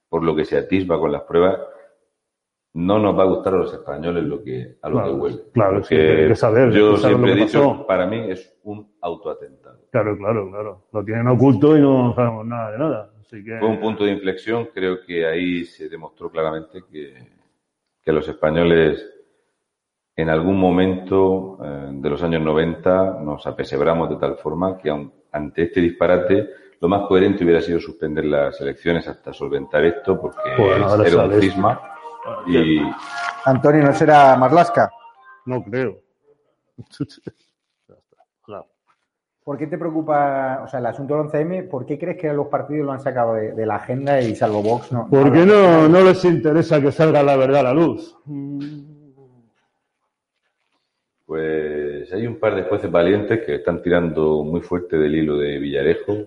[0.09, 1.59] por lo que se atisba con las pruebas,
[2.73, 5.37] no nos va a gustar a los españoles lo que, a lo Claro, que huele.
[5.53, 7.87] claro, sí, hay que saber, yo lo siempre he dicho, pasó.
[7.87, 9.79] para mí es un autoatentado.
[9.91, 10.83] Claro, claro, claro.
[10.93, 13.09] Lo tienen oculto y no sabemos nada de nada.
[13.19, 13.59] Así que...
[13.59, 17.13] Fue un punto de inflexión, creo que ahí se demostró claramente que,
[18.01, 19.05] que los españoles
[20.15, 25.11] en algún momento eh, de los años 90 nos apesebramos de tal forma que aun
[25.31, 26.49] ante este disparate
[26.81, 31.33] lo más coherente hubiera sido suspender las elecciones hasta solventar esto porque Bueno, era un
[31.39, 31.79] cisma
[32.47, 32.81] y
[33.45, 34.91] Antonio, ¿no será Marlasca?
[35.45, 35.99] No creo.
[39.43, 42.47] ¿Por qué te preocupa, o sea, el asunto del 11M, por qué crees que los
[42.47, 45.09] partidos lo han sacado de, de la agenda y salvo Vox no?
[45.09, 48.15] ¿Por qué no, no les interesa que salga la verdad a la luz?
[51.25, 55.57] Pues hay un par de jueces valientes que están tirando muy fuerte del hilo de
[55.57, 56.17] Villarejo.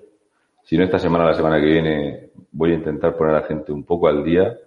[0.65, 3.71] Si no esta semana, la semana que viene, voy a intentar poner a la gente
[3.71, 4.59] un poco al día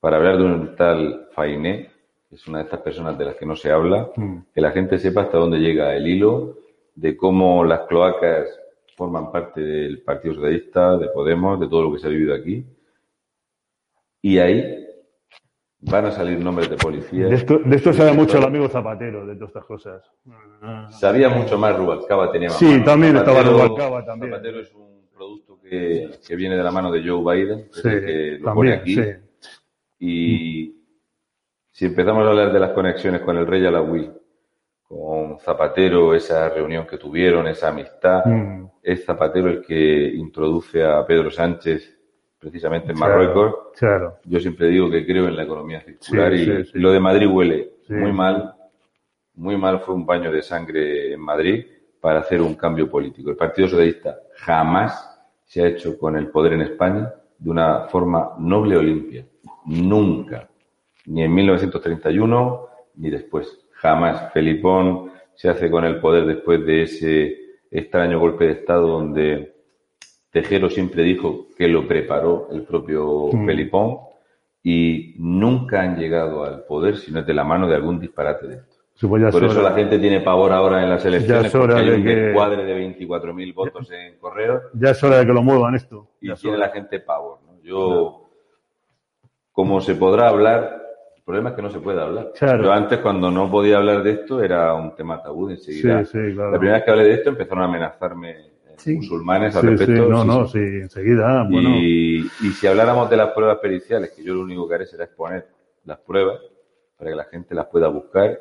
[0.00, 1.90] para hablar de un tal Fainé,
[2.28, 4.38] que es una de estas personas de las que no se habla, Mm.
[4.54, 6.58] que la gente sepa hasta dónde llega el hilo,
[6.94, 8.48] de cómo las cloacas
[8.96, 12.64] forman parte del Partido Socialista, de Podemos, de todo lo que se ha vivido aquí.
[14.22, 14.82] Y ahí
[15.80, 17.28] van a salir nombres de policías.
[17.28, 20.02] De esto, de esto sabe mucho el amigo Zapatero, de todas estas cosas.
[20.90, 22.84] Sabía mucho más Rubalcaba, tenía más Sí, mano.
[22.84, 24.32] también estaba Rubalcaba también.
[24.32, 28.04] Zapatero es un producto que, que viene de la mano de Joe Biden, Sí, el
[28.04, 28.94] que lo pone aquí.
[28.94, 29.02] sí.
[29.98, 30.74] Y
[31.70, 34.10] si empezamos a hablar de las conexiones con el rey Alawi,
[34.82, 38.66] con Zapatero, esa reunión que tuvieron, esa amistad, Mm.
[38.82, 41.92] es Zapatero el que introduce a Pedro Sánchez
[42.38, 43.54] precisamente en Marruecos.
[43.78, 44.18] Claro.
[44.24, 46.78] Yo siempre digo que creo en la economía circular Sí, y sí, sí.
[46.78, 48.52] lo de Madrid huele muy mal.
[49.34, 51.66] Muy mal fue un baño de sangre en Madrid
[52.00, 53.30] para hacer un cambio político.
[53.30, 55.12] El Partido Socialista jamás
[55.44, 59.26] se ha hecho con el poder en España de una forma noble o limpia.
[59.66, 60.48] Nunca.
[61.06, 62.66] Ni en 1931
[62.96, 63.58] ni después.
[63.72, 64.32] Jamás.
[64.32, 67.36] Felipón se hace con el poder después de ese
[67.70, 69.54] extraño golpe de Estado donde
[70.30, 73.46] Tejero siempre dijo que lo preparó el propio Mm.
[73.46, 73.98] Felipón
[74.62, 78.46] y nunca han llegado al poder si no es de la mano de algún disparate
[78.46, 78.75] de esto.
[78.98, 79.70] Pues ya Por es eso hora.
[79.70, 82.14] la gente tiene pavor ahora en las elecciones es hora porque hay de un que-
[82.16, 86.08] descuadre de 24.000 votos en correo Ya es hora de que lo muevan esto.
[86.20, 87.38] y Ya tiene la gente pavor.
[87.46, 87.60] ¿no?
[87.62, 88.22] Yo,
[89.52, 90.82] como se podrá hablar,
[91.16, 92.32] el problema es que no se puede hablar.
[92.38, 92.64] Claro.
[92.64, 96.04] Yo antes cuando no podía hablar de esto era un tema tabú enseguida.
[96.04, 96.52] Sí, sí, claro.
[96.52, 98.94] La primera vez que hablé de esto empezaron a amenazarme eh, Sí.
[98.96, 100.08] musulmanes al Sí, sí, respecto.
[100.08, 100.58] no, Sí, no, sí.
[100.58, 101.68] sí, enseguida, bueno.
[101.76, 105.04] Y, y si habláramos de las pruebas periciales, que yo lo único que haré será
[105.04, 105.46] exponer
[105.84, 106.38] las pruebas
[106.96, 108.38] para que la gente las pueda buscar,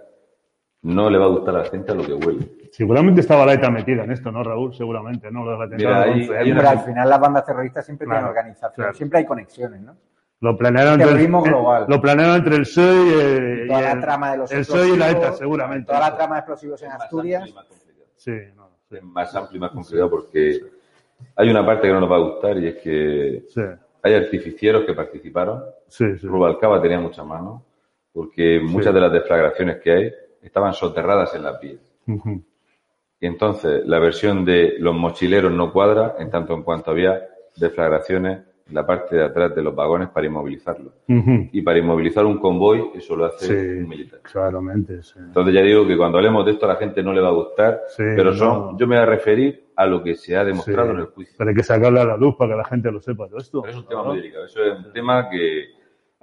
[0.86, 2.48] no le va a gustar a la gente a lo que huele.
[2.72, 4.74] Seguramente estaba la ETA metida en esto, ¿no, Raúl?
[4.74, 5.44] Seguramente, ¿no?
[5.50, 6.38] Del ahí- 11M.
[6.38, 8.94] hay Pero una- al final las bandas terroristas siempre Claro, tienen organización, claro.
[8.94, 9.96] siempre hay conexiones, ¿no?
[10.42, 11.86] Lo planearon entre, Terrorismo el- global.
[11.88, 14.60] lo planearon entre el PSOE y, eh, Toda y la el, trama de los el
[14.60, 15.88] PSOE y la ETA, seguramente.
[15.88, 17.48] Toda la trama de explosivos en Asturias.
[17.48, 17.56] y.
[18.18, 18.98] Sí, no, sí.
[18.98, 20.60] Es más amplio y más complicado porque
[21.38, 23.62] Hay una parte que no nos va a gustar y es que Sí,
[24.04, 25.64] hay artificieros que participaron.
[25.88, 26.28] sí, sí.
[26.28, 27.62] Rubalcaba tenía muchas manos,
[28.14, 30.14] porque muchas de las deflagraciones que hay
[30.48, 31.80] estaban soterradas en la piel.
[33.20, 37.22] Y entonces la versión de los mochileros no cuadra en tanto en cuanto había
[37.56, 40.92] deflagraciones en la parte de atrás de los vagones para inmovilizarlos.
[41.08, 44.20] Y para inmovilizar un convoy eso lo hace Sí, un militar.
[44.22, 45.20] claramente, sí.
[45.20, 47.34] Entonces ya digo que cuando hablemos de esto a la gente no le va a
[47.34, 48.78] gustar, Sí, pero son, no.
[48.78, 51.36] yo me voy a referir a lo que se ha demostrado en el juicio.
[51.38, 53.62] Pero hay que sacarle a la luz para que la gente lo sepa todo esto.
[53.62, 54.08] Pero es un tema ¿no?
[54.10, 54.46] muy delicado.
[54.46, 55.66] Eso es un tema que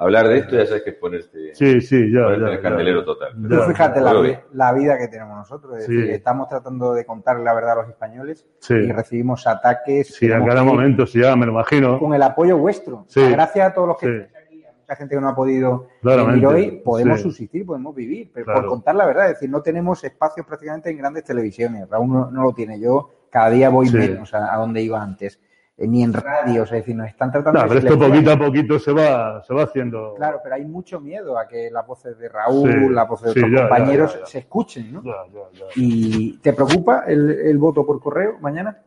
[0.03, 2.57] hablar de esto ya sabes que es ponerte, Sí, sí, ya, ponerte ya, en el
[2.57, 2.63] ya.
[2.63, 3.33] candelero total.
[3.37, 3.49] Ya.
[3.49, 5.79] Tú fíjate la, Pero vida que tenemos nosotros.
[5.79, 5.95] Es Sí.
[5.95, 8.75] decir, estamos tratando de contar la verdad a los españoles Sí.
[8.75, 10.15] y recibimos ataques.
[10.15, 11.99] Sí, tenemos cada momento, sí, ya me lo imagino.
[11.99, 13.05] Con el apoyo vuestro.
[13.09, 13.21] Sí.
[13.31, 14.13] Gracias a todos los que Sí.
[14.13, 17.23] estáis aquí, a mucha gente que no ha podido Claramente, venir hoy, podemos sí.
[17.25, 18.61] subsistir, podemos vivir, pero Claro.
[18.63, 19.27] por contar la verdad.
[19.27, 21.89] Es decir, no tenemos espacios prácticamente en grandes televisiones.
[21.89, 22.79] Raúl no, no lo tiene.
[22.81, 23.97] Yo cada día voy Sí.
[23.97, 25.41] menos a, a donde iba antes.
[25.79, 28.39] Eh, ni en radios, es decir, nos están tratando No, de pero esto poquito a
[28.39, 30.15] poquito se va, se va haciendo.
[30.17, 33.33] Claro, pero hay mucho miedo a que las voces de Raúl, Sí, las voces de
[33.33, 34.27] sí, otros ya, compañeros ya, ya.
[34.27, 35.03] se escuchen, ¿no?
[35.03, 35.65] Ya, ya, ya.
[35.77, 38.83] ¿Y te preocupa el, el voto por correo mañana?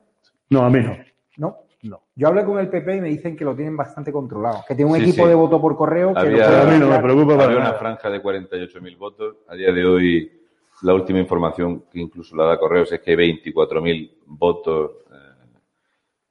[0.51, 0.95] No, a mí no.
[1.37, 1.57] No.
[1.81, 2.01] No.
[2.15, 4.89] Yo hablé con el PP y me dicen que lo tienen bastante controlado, que tiene
[4.89, 5.29] un Sí, equipo sí.
[5.29, 7.65] de voto por correo que Había- lo A mí no me preocupa para Había una
[7.67, 7.77] nada.
[7.79, 9.35] franja de 48.000 votos.
[9.47, 10.31] A día de hoy,
[10.81, 14.91] la última información que incluso la da Correos es que hay 24.000 votos.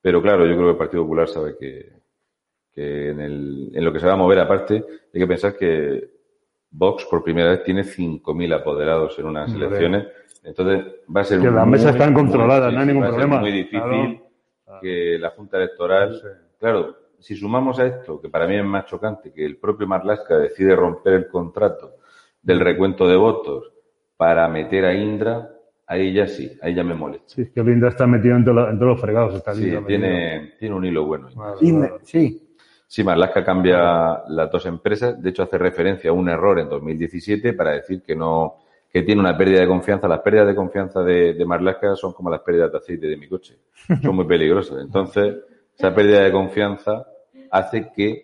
[0.04, 1.90] Pero claro, yo creo que el Partido Popular sabe que,
[2.70, 4.74] que en, el- en lo que se va a mover, aparte,
[5.14, 6.10] hay que pensar que
[6.70, 9.66] Vox por primera vez tiene 5.000 apoderados en unas Hombre.
[9.68, 10.06] elecciones.
[10.42, 10.84] Entonces
[11.16, 13.40] va a ser Que las mesas están controladas, no hay ningún va a ser problema.
[13.40, 14.80] muy difícil Claro.
[14.82, 16.28] que la Junta Electoral Sí.
[16.58, 20.36] Claro, si sumamos a esto, que para mí es más chocante, que el propio Marlaska
[20.36, 21.94] decide romper el contrato
[22.42, 23.72] del recuento de votos
[24.18, 25.50] para meter a Indra,
[25.86, 27.28] ahí ya sí, ahí ya me molesta.
[27.28, 29.34] Sí, es que Linda está metido en, todo- en todos los fregados.
[29.34, 30.00] Está Sí, Linda metido.
[30.00, 31.28] tiene, tiene un hilo bueno.
[31.34, 31.92] Vale, Sí, vale.
[32.02, 32.40] sí,
[32.86, 37.52] Sí, Marlaska cambia las dos empresas, de hecho hace referencia a un error en 2017
[37.54, 38.56] para decir que no
[38.92, 40.06] que tiene una pérdida de confianza.
[40.06, 43.26] Las pérdidas de confianza de, de Marlaska son como las pérdidas de aceite de mi
[43.28, 43.58] coche.
[44.00, 44.78] Son muy peligrosas.
[44.80, 45.34] Entonces,
[45.76, 47.04] esa pérdida de confianza
[47.50, 48.22] hace que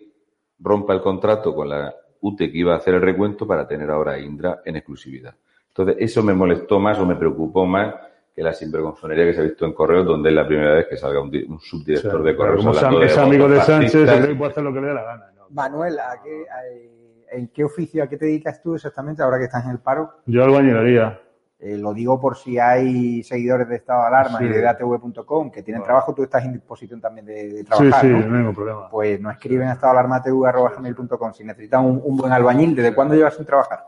[0.59, 4.13] rompa el contrato con la UTE que iba a hacer el recuento para tener ahora
[4.13, 5.35] a Indra en exclusividad.
[5.75, 7.95] Entonces, eso me molestó más o me preocupó más
[8.35, 10.97] que la sinvergonzonería que se ha visto en Correos, donde es la primera vez que
[10.97, 14.27] salga un, O subdirector sea, de Correos como hablando Sam- es de amigo de Sánchez,
[14.27, 15.25] que puede hacer lo que le dé la gana.
[15.35, 15.47] ¿no?
[15.49, 19.45] Manuel, ¿a qué, a- ¿en qué oficio, a qué te dedicas tú exactamente ahora que
[19.45, 20.11] estás en el paro?
[20.25, 21.19] Yo albañilería.
[21.59, 24.45] Eh, lo digo por si hay seguidores de Estado de Alarma Sí.
[24.45, 25.87] y de datv.com que tienen Vale.
[25.89, 28.17] trabajo, tú estás en disposición también de, de Sí, trabajar, sí, ¿no?
[28.19, 28.89] no hay ningún problema.
[28.89, 32.75] Pues nos escriben a estadoalarmatv.com si necesitan un, un buen albañil.
[32.75, 33.85] ¿Desde cuándo llevas sin trabajar?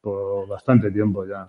[0.00, 1.48] Por bastante tiempo ya.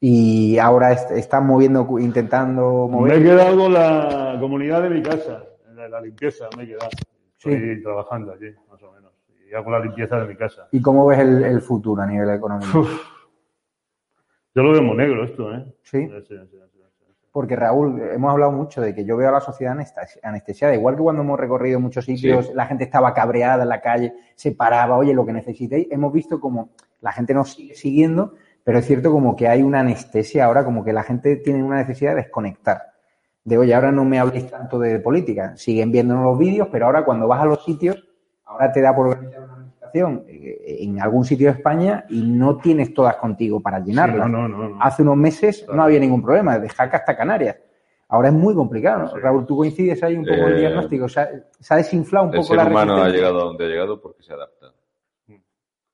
[0.00, 3.18] Y ahora est- están moviendo, intentando Me mover.
[3.18, 5.44] he quedado con la comunidad de mi casa,
[5.74, 6.90] la, la limpieza, me he quedado.
[7.38, 9.12] Estoy trabajando allí, más o menos.
[9.50, 10.68] Y hago la limpieza de mi casa.
[10.72, 12.86] ¿Y cómo ves el, el futuro a nivel económico?
[14.54, 15.64] Yo lo veo muy negro esto, ¿eh?
[15.82, 16.56] Sí, sí, sí.
[17.34, 20.94] Porque Raúl, hemos hablado mucho de que yo veo a la sociedad anestesi- anestesiada, igual
[20.94, 22.52] que cuando hemos recorrido muchos sitios, Sí.
[22.54, 26.38] la gente estaba cabreada en la calle, se paraba, oye, lo que necesitéis, hemos visto
[26.38, 26.68] como
[27.00, 30.84] la gente nos sigue siguiendo, pero es cierto como que hay una anestesia ahora, como
[30.84, 32.82] que la gente tiene una necesidad de desconectar.
[33.42, 37.04] De, oye, ahora no me habléis tanto de política, siguen viéndonos los vídeos, pero ahora
[37.04, 38.00] cuando vas a los sitios,
[38.44, 39.53] ahora te da por organizar una
[40.00, 44.48] eh, en algún sitio de España y no tienes todas contigo para llenarlas Sí, no,
[44.48, 44.82] no, no, no.
[44.82, 47.56] hace unos meses no había ningún problema, de Jaca hasta Canarias.
[48.08, 49.02] Ahora es muy complicado.
[49.04, 49.08] ¿no?
[49.08, 49.18] Sí.
[49.18, 51.08] Raúl, tú coincides ahí un poco el Eh, diagnóstico.
[51.08, 51.28] Se ha,
[51.58, 54.00] se ha desinflado un El poco ser la humano ha llegado a donde ha llegado
[54.00, 54.72] porque se adapta.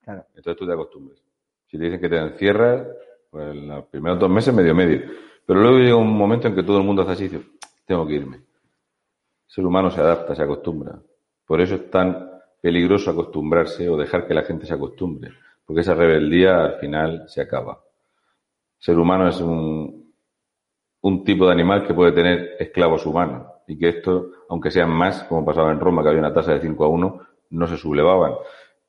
[0.02, 0.24] Claro.
[0.34, 1.22] Entonces tú te acostumbras.
[1.66, 2.86] Si te dicen que te encierras,
[3.30, 5.02] pues en los primeros dos meses medio medio.
[5.46, 7.52] Pero luego llega un momento en que todo el mundo hace así
[7.86, 8.36] tengo que irme.
[8.36, 8.42] El
[9.46, 10.98] ser humano se adapta, se acostumbra.
[11.46, 12.29] Por eso es tan
[12.60, 15.32] peligroso acostumbrarse o dejar que la gente se acostumbre.
[15.64, 17.80] Porque esa rebeldía al final se acaba.
[18.78, 20.12] El ser humano es un,
[21.02, 23.46] un tipo de animal que puede tener esclavos humanos.
[23.66, 26.60] Y que esto, aunque sean más, como pasaba en Roma, que había una tasa de
[26.60, 28.34] 5 a 1, no se sublevaban.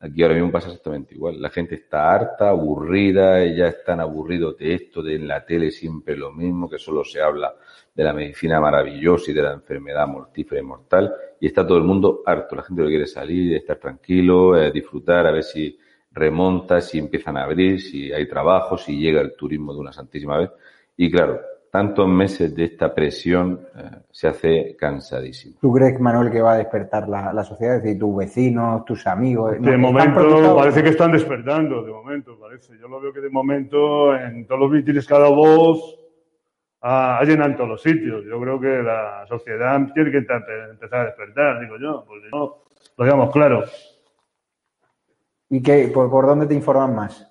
[0.04, 1.39] Aquí ahora mismo pasa exactamente igual.
[1.39, 6.18] La gente está harta, aburrida, ya están aburridos de esto, de en la tele siempre
[6.18, 7.54] lo mismo, que solo se habla
[7.93, 11.84] de la medicina maravillosa y de la enfermedad mortífera y mortal, y está todo el
[11.84, 12.56] mundo harto.
[12.56, 15.78] La gente lo quiere salir, estar tranquilo, eh, disfrutar, a ver si
[16.12, 20.36] remonta, si empiezan a abrir, si hay trabajo, si llega el turismo de una santísima
[20.39, 20.49] vez.
[20.97, 21.39] Y claro,
[21.72, 25.56] tantos meses de esta presión eh, se hace cansadísimo.
[25.62, 27.78] ¿Tú crees, Manuel, que va a despertar la, la sociedad?
[27.78, 29.54] Es decir, tus vecinos, tus amigos.
[29.54, 32.78] De ¿Están momento parece que están despertando, de momento parece.
[32.78, 35.98] Yo lo veo que de momento en todos los mítines cada voz
[36.82, 38.26] ha, llenado todos los sitios.
[38.26, 42.64] Yo creo que la sociedad tiene que empezar a despertar, digo yo, porque no,
[42.98, 43.64] lo digamos claro.
[45.50, 47.31] ¿Y qué, por, por dónde te informan más?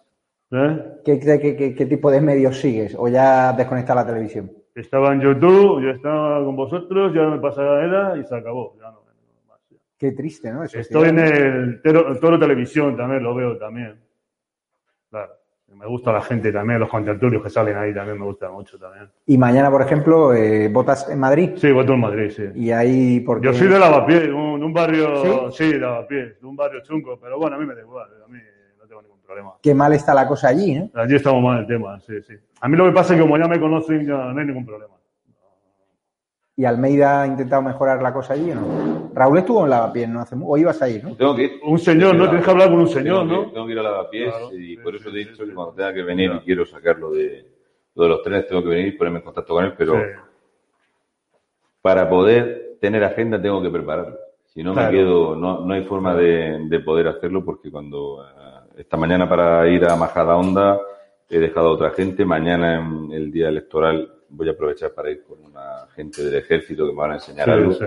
[0.53, 1.01] ¿Eh?
[1.05, 2.94] ¿Qué, qué, qué, qué tipo de medios sigues?
[2.98, 4.51] ¿O ya desconectas la televisión?
[4.74, 8.74] Estaba en YouTube, yo estaba con vosotros, ya me pasaba era y se acabó.
[8.76, 9.03] Ya no,
[9.48, 9.76] más, ya.
[9.98, 10.64] Qué triste, ¿no?
[10.64, 14.01] Eso, Estoy en el Toro, Toro Televisión también, lo veo también.
[15.11, 15.32] Claro.
[15.76, 19.09] Me gusta la gente también, los contertulios que salen ahí también me gusta mucho también.
[19.26, 21.51] Y mañana, por ejemplo, eh, ¿votas en Madrid?
[21.55, 22.42] Sí, voto en Madrid, sí.
[22.57, 23.46] Y ahí, porque...
[23.46, 27.55] Yo soy de Lavapiés, un, un barrio, sí, de Lavapiés, un barrio chungo, pero bueno,
[27.55, 28.59] a mí me da igual, a mí no
[29.30, 29.54] problema.
[29.62, 30.90] Qué mal está la cosa allí, ¿eh?
[30.94, 32.34] Allí estamos mal el tema, sí, sí.
[32.60, 34.66] A mí lo que pasa es que como ya me conocen, ya no hay ningún
[34.66, 34.94] problema.
[36.56, 39.10] ¿Y Almeida ha intentado mejorar la cosa allí o no?
[39.14, 40.20] Raúl estuvo en Lavapiés, ¿no?
[40.20, 41.14] Hace, o ibas a ir, ¿no?
[41.16, 41.60] Tengo que ir.
[41.64, 42.24] Un señor, ¿no?
[42.28, 43.52] Tienes que hablar con un señor, tengo que, ¿no?
[43.52, 45.48] Tengo que ir a lavapiés Claro, y sí, por eso sí, te he dicho sí.
[45.48, 46.44] que cuando tenga que venir y Claro.
[46.44, 47.46] quiero sacarlo de,
[47.94, 50.00] lo de los trenes, tengo que venir y ponerme en contacto con él, pero Sí.
[51.80, 54.18] para poder tener agenda tengo que prepararlo.
[54.44, 54.92] Si no Claro.
[54.92, 58.49] me quedo, no, no hay forma de, de poder hacerlo porque cuando eh,
[58.80, 60.78] esta mañana para ir a Majada Honda
[61.28, 65.22] he dejado a otra gente, mañana en el día electoral voy a aprovechar para ir
[65.22, 67.72] con una gente del ejército que me van a enseñar Sí, algo.
[67.72, 67.84] sí.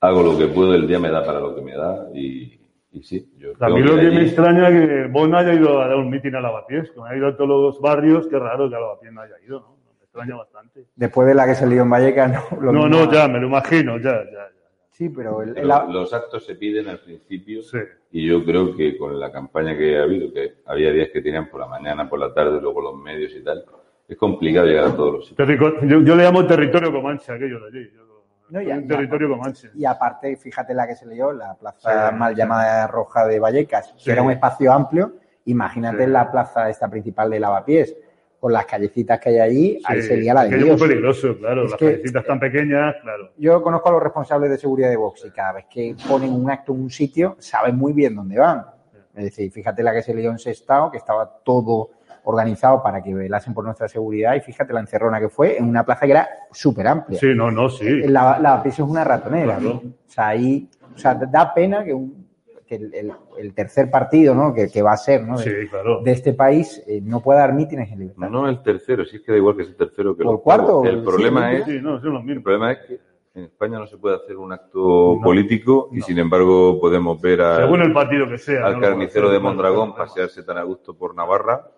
[0.00, 2.58] Hago lo que puedo, el día me da para lo que me da y,
[2.92, 3.32] y sí.
[3.38, 4.16] Yo A tengo mí que lo que allí.
[4.16, 7.06] me extraña es que vos no haya ido a dar un mitin a Lavapiés, como
[7.06, 9.76] ha ido a todos los barrios, qué raro que a Lavapiés no haya ido, ¿no?
[9.98, 10.86] Me extraña bastante.
[10.96, 12.60] Después de la que se lió en Vallecas, no.
[12.60, 14.48] lo No, mismo- no, ya, me lo imagino, ya, ya.
[14.96, 17.78] Sí, pero el- Pero la- Los actos se piden al principio Sí.
[18.12, 21.50] y yo creo que con la campaña que ha habido, que había días que tenían
[21.50, 23.64] por la mañana, por la tarde, luego los medios y tal,
[24.06, 25.48] es complicado llegar a todos los sitios.
[25.82, 27.90] Yo, yo le llamo territorio Comanche, aquello de allí.
[27.92, 28.04] Yo-
[28.50, 29.70] No, ya- territorio Comanche.
[29.74, 32.38] Y aparte, fíjate la que se lió, la plaza Sí, mal sí.
[32.38, 34.04] llamada Roja de Vallecas, Sí.
[34.04, 35.14] que era un espacio amplio.
[35.46, 36.10] Imagínate Sí.
[36.10, 37.96] la plaza esta principal de Lavapiés,
[38.44, 40.60] con las callecitas que hay allí, ahí sería la de Dios.
[40.60, 41.64] es muy peligroso, claro.
[41.64, 43.30] Es las callecitas tan pequeñas, claro.
[43.38, 46.50] Yo conozco a los responsables de seguridad de Vox y cada vez que ponen un
[46.50, 48.66] acto en un sitio, saben muy bien dónde van.
[49.14, 51.88] Es decir, fíjate la que se lió en Sestao, que estaba todo
[52.24, 55.82] organizado para que velasen por nuestra seguridad y fíjate la encerrona que fue en una
[55.82, 57.18] plaza que era súper amplia.
[57.18, 58.02] Sí, no, no, sí.
[58.08, 59.56] La, la es una ratonera.
[59.56, 59.80] Claro.
[59.82, 59.90] ¿no?
[60.06, 62.23] O sea, ahí, o sea, da pena que, un-
[62.64, 64.52] que el, el- el tercer partido, ¿no?
[64.54, 65.38] Que, que va a ser, ¿no?
[65.38, 66.02] De, Sí, claro.
[66.02, 68.28] de este país eh, no pueda dar mítines en libertad.
[68.28, 70.32] No, no el tercero, si es que da igual que sea el tercero que ¿O
[70.32, 70.84] el cuarto?
[70.84, 73.00] El problema sí, es, Sí, no, son los el problema es que
[73.34, 75.20] en España no se puede hacer un acto No.
[75.22, 78.64] político y sin embargo podemos ver al, Según el partido que sea.
[78.66, 81.68] al carnicero de Mondragón pasearse tan a gusto por Navarra.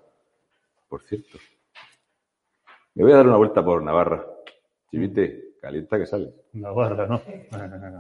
[0.88, 1.38] Por cierto,
[2.94, 4.24] me voy a dar una vuelta por Navarra.
[4.90, 6.32] Chivite, calienta que sale.
[6.56, 7.20] Navarra, ¿no?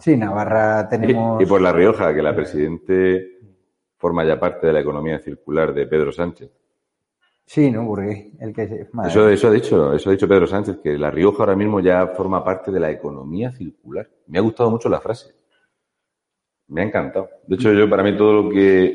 [0.00, 1.40] Sí, Navarra tenemos.
[1.40, 3.36] Y, y por La Rioja, que la Presidente
[3.96, 6.50] forma ya parte de la economía circular de Pedro Sánchez.
[7.44, 7.86] Sí, ¿no?
[7.86, 9.10] Porque el que madre.
[9.10, 12.08] Eso, eso ha dicho, eso ha dicho Pedro Sánchez, que La Rioja ahora mismo ya
[12.08, 14.08] forma parte de la economía circular.
[14.26, 15.34] Me ha gustado mucho la frase.
[16.68, 17.28] Me ha encantado.
[17.46, 18.86] De hecho, yo para mí todo lo que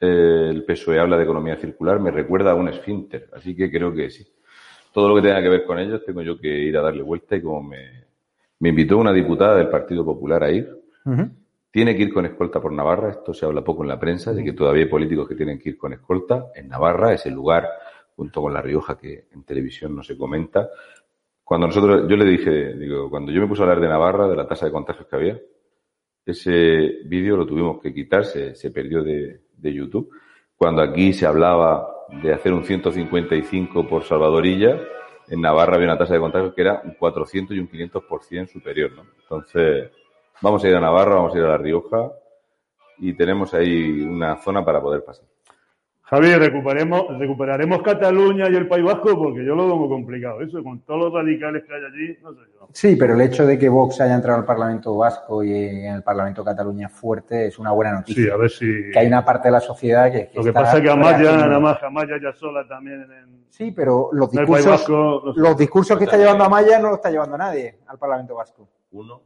[0.00, 3.28] eh, el PSOE habla de economía circular me recuerda a un esfínter.
[3.34, 4.26] Así que creo que sí.
[4.92, 7.36] Todo lo que tenga que ver con ellos tengo yo que ir a darle vuelta
[7.36, 8.09] y como me,
[8.60, 10.68] me invitó una diputada del Partido Popular a ir,
[11.70, 13.10] tiene que ir con escolta por Navarra.
[13.10, 15.70] Esto se habla poco en la prensa, de que todavía hay políticos que tienen que
[15.70, 16.46] ir con escolta.
[16.54, 17.66] En Navarra es el lugar,
[18.14, 20.68] junto con La Rioja, que en televisión no se comenta.
[21.42, 24.36] Cuando nosotros, yo le dije, digo, cuando yo me puse a hablar de Navarra, de
[24.36, 25.40] la tasa de contagios que había,
[26.24, 30.10] ese vídeo lo tuvimos que quitar, se, se perdió de, de YouTube.
[30.54, 31.88] Cuando aquí se hablaba
[32.22, 34.78] de hacer un 155 por Salvadorilla,
[35.30, 38.92] en Navarra había una tasa de contagios que era un 400 y un 500% superior,
[38.92, 39.06] ¿no?
[39.22, 39.90] Entonces,
[40.42, 42.10] vamos a ir a Navarra, vamos a ir a La Rioja
[42.98, 45.24] y tenemos ahí una zona para poder pasar.
[46.10, 50.40] Javier, recuperemos, recuperaremos Cataluña y el País Vasco porque yo lo veo muy complicado.
[50.40, 52.68] Eso, con todos los radicales que hay allí, no sé yo.
[52.72, 56.02] Sí, pero el hecho de que Vox haya entrado al Parlamento Vasco y en el
[56.02, 58.24] Parlamento Cataluña fuerte es una buena noticia.
[58.24, 58.66] Sí, a ver si.
[58.92, 60.32] Que hay una parte de la sociedad que.
[60.34, 63.70] Lo que está pasa es que Amaya, nada más, Amaya ya sola también en Sí,
[63.70, 65.22] pero los en el País discursos, Vasco.
[65.26, 65.40] no sé.
[65.40, 68.68] los discursos que está llevando Amaya no los está llevando nadie al Parlamento Vasco.
[68.90, 69.22] Uno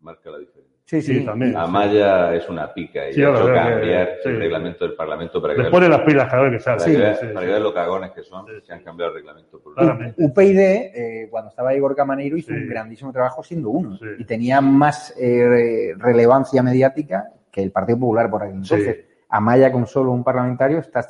[0.00, 0.73] marca la diferencia.
[0.86, 1.20] Sí, sí.
[1.20, 1.56] Sí, también.
[1.56, 4.28] Amaya es una pica y Sí, ha hecho que- cambiar sí.
[4.28, 6.76] el reglamento del Parlamento para que Les pone las pilas cada vez que sale.
[6.78, 7.46] para que vean- Sí, sí, para sí.
[7.46, 8.66] que vean lo cagones que son, Sí, sí.
[8.66, 9.60] que han cambiado el reglamento.
[9.62, 9.72] Por.
[10.18, 12.54] UPyD, eh, cuando estaba Igor Camaneiro, hizo Sí.
[12.58, 13.96] un grandísimo trabajo siendo uno.
[13.96, 14.04] Sí.
[14.18, 18.96] Y tenía más eh, relevancia mediática que el Partido Popular por aquel entonces.
[18.96, 19.04] Sí.
[19.30, 21.00] Amaya, con solo un parlamentario, está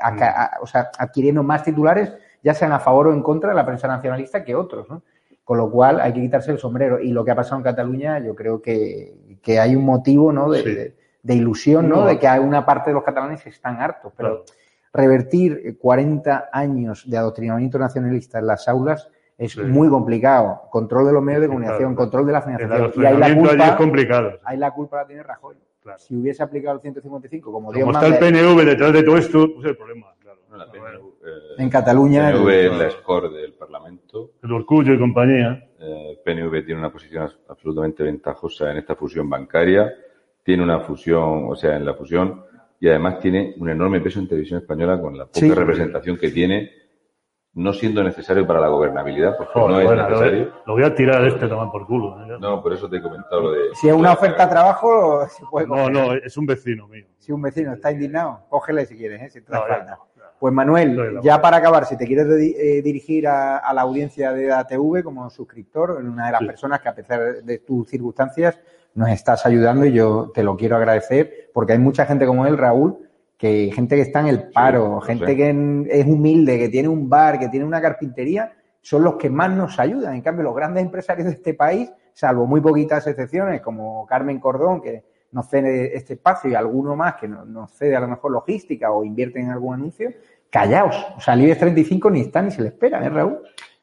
[0.00, 2.12] a- o sea, adquiriendo más titulares,
[2.42, 4.88] ya sean a favor o en contra de la prensa nacionalista que otros.
[4.90, 5.02] ¿no?
[5.50, 7.00] Con lo cual hay que quitarse el sombrero.
[7.00, 10.48] Y lo que ha pasado en Cataluña, yo creo que, que hay un motivo ¿no?
[10.48, 10.72] de, Sí.
[10.72, 10.94] de-
[11.24, 11.96] de ilusión, ¿no?
[11.96, 12.06] No.
[12.06, 14.12] de que hay una parte de los catalanes que están hartos.
[14.16, 14.44] Pero Claro.
[14.92, 19.60] revertir eh, 40 años de adoctrinamiento nacionalista en las aulas Es Sí.
[19.62, 20.68] muy complicado.
[20.70, 21.96] Control de los medios de comunicación, Claro.
[21.96, 22.76] control de la El financiación.
[22.78, 24.30] Y ahí la adoctrinamiento allí es culpa, complicado.
[24.44, 25.56] ahí la culpa la tiene Rajoy.
[25.82, 25.98] Claro.
[25.98, 29.48] Si hubiese aplicado el 155 como Dios Como está el PNV detrás de todo esto,
[29.54, 30.38] pues el problema, claro.
[30.50, 31.09] No, la PNV, eh,
[31.58, 34.32] en Cataluña, PNV el- es la score del Parlamento.
[34.42, 35.68] El Orgullo y compañía.
[35.78, 39.92] Eh, PNV tiene una posición absolutamente ventajosa en esta fusión bancaria.
[40.42, 42.44] Tiene una fusión, o sea, en la fusión,
[42.80, 45.50] y además tiene un enorme peso en televisión española con la poca Sí.
[45.52, 46.70] representación que tiene,
[47.52, 50.52] no siendo necesario para la gobernabilidad, porque Joder, no es bueno, lo, necesario.
[50.66, 52.22] lo voy a tirar este tomar por culo.
[52.22, 52.38] ¿eh?
[52.40, 53.74] No, por eso te he comentado lo de.
[53.74, 55.92] si es una oferta de trabajo, se puede No, coger.
[55.92, 57.06] no, es un vecino mío.
[57.18, 59.30] Si un vecino está indignado, cógele si quieres, ¿eh?
[59.30, 59.98] si te No, falta.
[60.40, 64.50] Pues Manuel, ya para acabar, si te quieres eh, dirigir a, a la audiencia de
[64.50, 66.46] ATV como suscriptor, en una de las Sí.
[66.46, 68.58] personas que a pesar de tus circunstancias
[68.94, 72.56] nos estás ayudando y yo te lo quiero agradecer porque hay mucha gente como él,
[72.56, 72.98] Raúl,
[73.36, 75.36] que gente que está en el paro, gente sé.
[75.36, 79.28] que en- es humilde, que tiene un bar, que tiene una carpintería, son los que
[79.28, 80.14] más nos ayudan.
[80.14, 84.80] En cambio, los grandes empresarios de este país, salvo muy poquitas excepciones, como Carmen Cordón,
[84.80, 88.32] que nos cede este espacio, y alguno más que no- nos cede a lo mejor
[88.32, 90.10] logística o invierte en algún anuncio,
[90.50, 90.96] callaos.
[91.16, 93.38] O sea, el IBEX 35 ni está ni se le espera, ¿eh, Raúl?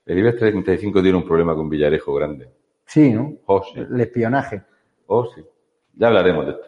[0.06, 2.50] El IBEX 35 tiene un problema con Villarejo grande.
[2.86, 3.34] Sí, ¿no?
[3.45, 3.80] Oh, sí.
[3.80, 4.62] El espionaje.
[5.08, 5.45] Oh, sí.
[5.95, 6.68] Ya hablaremos de esto.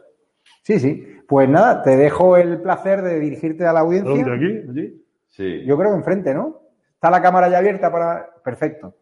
[0.64, 1.18] Sí, sí.
[1.28, 4.14] Pues nada, te dejo el placer de dirigirte a la audiencia.
[4.14, 4.34] ¿Dónde?
[4.36, 4.70] ¿Aquí?
[4.70, 5.06] ¿Allí?
[5.28, 5.64] Sí.
[5.66, 6.62] Yo creo que enfrente, ¿no?
[6.96, 8.30] Está la cámara ya abierta para.
[8.44, 8.96] Perfecto.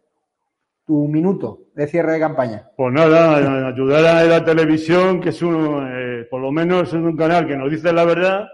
[0.88, 2.70] Tu minuto de cierre de campaña.
[2.78, 7.16] Pues nada, ayudar a la televisión, que es un, eh, por lo menos es un
[7.18, 8.48] canal que nos dice la verdad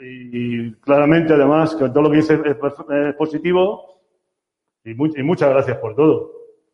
[0.00, 4.02] y, y claramente además que todo lo que dice es, es positivo
[4.84, 6.30] y, mu- y muchas gracias por todo.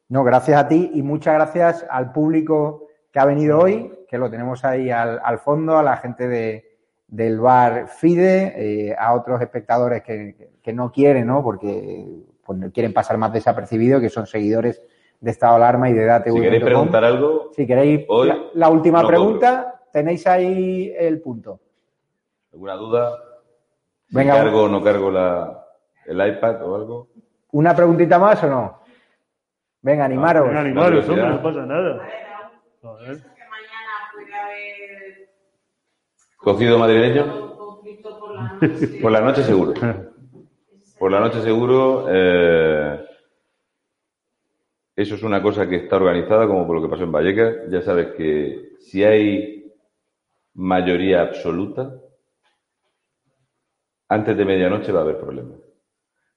[0.08, 4.28] No, gracias a ti y muchas gracias al público que ha venido hoy, que lo
[4.30, 6.64] tenemos ahí al, al fondo, a la gente de,
[7.06, 11.42] del bar FIDE, eh, a otros espectadores que- que no quieren, ¿no?
[11.44, 12.04] Porque
[12.44, 14.82] pues, no quieren pasar más desapercibidos, que son seguidores
[15.20, 16.32] de Estado de Alarma y de DATV.
[16.34, 21.20] Si queréis preguntar algo, Si queréis, Hoy la, la última no pregunta, tenéis ahí el
[21.20, 21.60] punto.
[22.52, 23.18] alguna duda,
[24.08, 24.34] si Venga.
[24.34, 25.66] cargo o no cargo la,
[26.06, 27.08] el iPad o algo.
[27.52, 28.80] ¿Una preguntita más o no?
[29.82, 30.46] Venga, animaros.
[30.46, 32.08] Venga, animaros, hombre, no pasa nada.
[32.82, 33.06] Joder.
[33.06, 35.30] Pienso que mañana puede haber
[36.38, 38.86] Cocido madrileño, un conflicto por la noche.
[39.02, 39.74] por la noche seguro.
[41.00, 42.08] Por la noche seguro.
[42.10, 43.06] eh,
[44.94, 47.70] eso es una cosa que está organizada, como por lo que pasó en Vallecas.
[47.70, 49.72] Ya sabes que si hay
[50.52, 51.90] mayoría absoluta,
[54.10, 55.58] antes de medianoche va a haber problemas.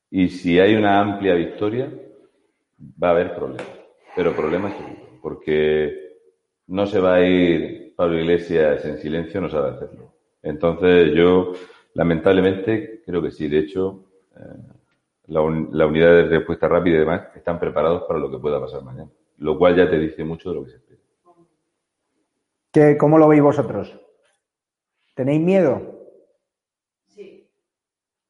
[0.10, 1.92] Y si hay una amplia victoria,
[3.04, 3.68] va a haber problemas.
[4.16, 5.20] Pero problemas seguro.
[5.22, 5.94] Porque
[6.68, 10.14] no se va a ir Pablo Iglesias en silencio, no sabe hacerlo.
[10.42, 11.52] Entonces yo,
[11.96, 13.50] lamentablemente, creo que sí.
[13.50, 14.06] De hecho,
[15.28, 18.60] la, un- la unidad de respuesta rápida y demás están preparados para lo que pueda
[18.60, 19.10] pasar mañana.
[19.38, 21.00] Lo cual ya te dice mucho de lo que se espera.
[22.72, 24.00] ¿Qué- ¿Cómo lo veis vosotros?
[25.16, 25.82] ¿Tenéis miedo?
[27.08, 27.48] Sí,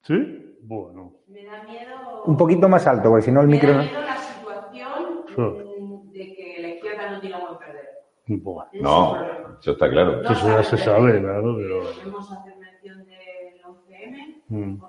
[0.02, 0.58] ¿Sí?
[0.62, 1.14] Bueno.
[1.28, 2.24] me da miedo.
[2.26, 3.70] Un poquito más alto, porque si no el Me micro...
[3.72, 6.20] da no- miedo la situación Sí.
[6.20, 7.90] de que la izquierda no tiene buen perder.
[8.28, 8.70] Bueno.
[8.82, 10.22] No, eso está claro.
[10.22, 14.80] No Eso ya se sabe claro, pero- Podemos hacer mención del 11M, Mm.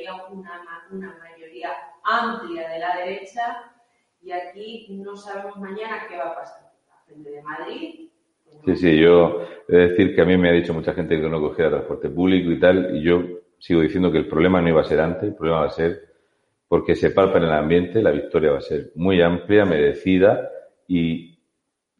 [0.00, 1.70] Veía una, una mayoría
[2.04, 3.72] amplia de la derecha
[4.22, 6.72] y aquí no sabemos mañana qué va a pasar.
[6.88, 8.08] La gente de Madrid.
[8.64, 11.20] pues, Sí, sí, yo he de decir que a mí me ha dicho mucha gente
[11.20, 13.22] que no cogiera transporte público y tal, y yo
[13.58, 16.10] sigo diciendo que el problema no iba a ser antes, el problema va a ser
[16.68, 20.50] porque se palpa en el ambiente, la victoria va a ser muy amplia, merecida,
[20.86, 21.38] y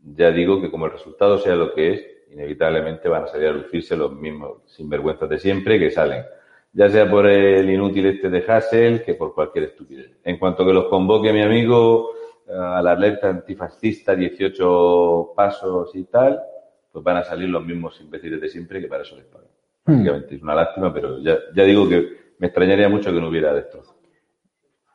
[0.00, 3.52] ya digo que como el resultado sea lo que es, inevitablemente van a salir a
[3.52, 6.24] lucirse los mismos sinvergüenzas de siempre que salen,
[6.72, 10.18] ya sea por el inútil este de Hassel que por cualquier estupidez.
[10.24, 12.10] En cuanto que los convoque mi amigo
[12.46, 16.40] eh, al alerta antifascista, 18 pasos y tal,
[16.92, 19.48] pues van a salir los mismos imbéciles de siempre que para eso les pagan.
[19.84, 23.52] Básicamente es una lástima, pero ya, ya digo que me extrañaría mucho que no hubiera
[23.52, 23.96] destrozo.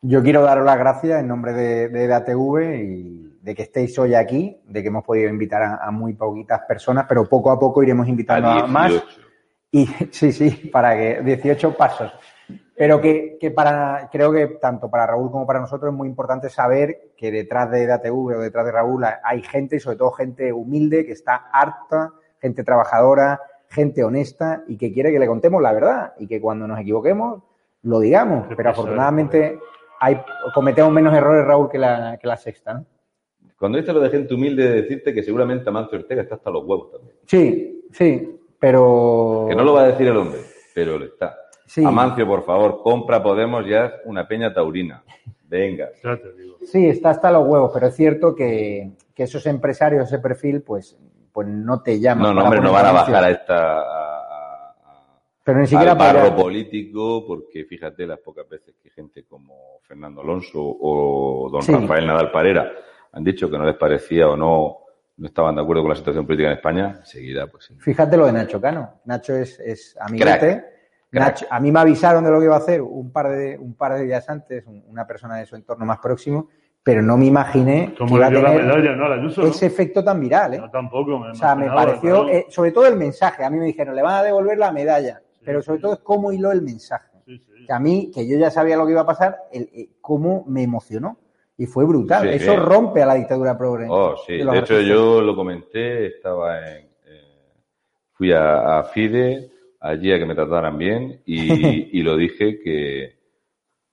[0.01, 4.13] Yo quiero daros las gracias en nombre de, de DATV y de que estéis hoy
[4.13, 7.83] aquí, de que hemos podido invitar a, a muy poquitas personas, pero poco a poco
[7.83, 8.93] iremos invitando a, A más.
[9.75, 10.05] 18.
[10.05, 12.11] Y sí, sí, para que 18 pasos.
[12.77, 16.49] Pero que, que para, creo que tanto para Raúl como para nosotros es muy importante
[16.49, 20.51] saber que detrás de DATV o detrás de Raúl hay gente, y sobre todo gente
[20.51, 25.73] humilde, que está harta, gente trabajadora, gente honesta y que quiere que le contemos la
[25.73, 27.41] verdad y que cuando nos equivoquemos
[27.83, 28.47] lo digamos.
[28.55, 29.59] Pero afortunadamente
[29.99, 30.21] hay,
[30.53, 32.73] cometemos menos errores, Raúl, que la, que la sexta.
[32.73, 32.85] ¿no?
[33.57, 36.65] Cuando dices lo de gente humilde, de decirte que seguramente Amancio Ortega está hasta los
[36.65, 37.15] huevos también.
[37.25, 39.45] Sí, sí, pero...
[39.49, 40.39] Que no lo va a decir el hombre,
[40.73, 41.37] pero lo está.
[41.65, 41.83] Sí.
[41.83, 45.03] Amancio, por favor, compra Podemos ya una peña taurina.
[45.47, 45.89] Venga.
[46.03, 46.57] Ya te digo.
[46.63, 50.97] Sí, está hasta los huevos, pero es cierto que, que esos empresarios, ese perfil, pues,
[51.31, 52.23] pues no te llaman.
[52.23, 53.79] No, no, hombre, no van a bajar a esta.
[53.79, 54.75] a- a-
[55.43, 56.23] Pero ni siquiera al para.
[56.23, 61.71] barro político, porque fíjate las pocas veces que gente como Fernando Alonso o don Sí.
[61.73, 62.71] Rafael Nadal Parera
[63.11, 64.77] han dicho que no les parecía o no,
[65.17, 67.75] no estaban de acuerdo con la situación política en España, enseguida, pues sí.
[67.79, 68.99] Fíjate lo de Nacho Cano.
[69.05, 70.37] Nacho es, es amiguete.
[70.37, 70.65] Crack.
[71.11, 73.75] Nacho, a mí me avisaron de lo que iba a hacer un par de, un
[73.75, 76.49] par de días antes, un- una persona de su entorno más próximo,
[76.83, 79.07] pero no me imaginé que iba a la tener medalla, ¿no?
[79.07, 79.47] La Ayuso, ¿no?
[79.47, 80.53] ese efecto tan viral.
[80.55, 80.57] ¿eh?
[80.57, 83.43] Yo tampoco me O sea, me pareció, eh, sobre todo el mensaje.
[83.45, 86.33] A mí me dijeron, le van a devolver la medalla, pero sobre todo es cómo
[86.33, 87.07] hiló el mensaje.
[87.25, 87.65] Sí, sí.
[87.65, 90.43] Que a mí, que yo ya sabía lo que iba a pasar, el, eh, cómo
[90.47, 91.17] me emocionó.
[91.57, 92.23] Y fue brutal.
[92.23, 93.87] Sí, Eso rompe a la dictadura progre.
[93.89, 94.37] Oh, sí.
[94.37, 96.85] de hecho, yo lo comenté, estaba en.
[97.05, 97.53] eh,
[98.13, 103.15] fui a, a FIDE, allí a que me trataran bien, y, y lo dije que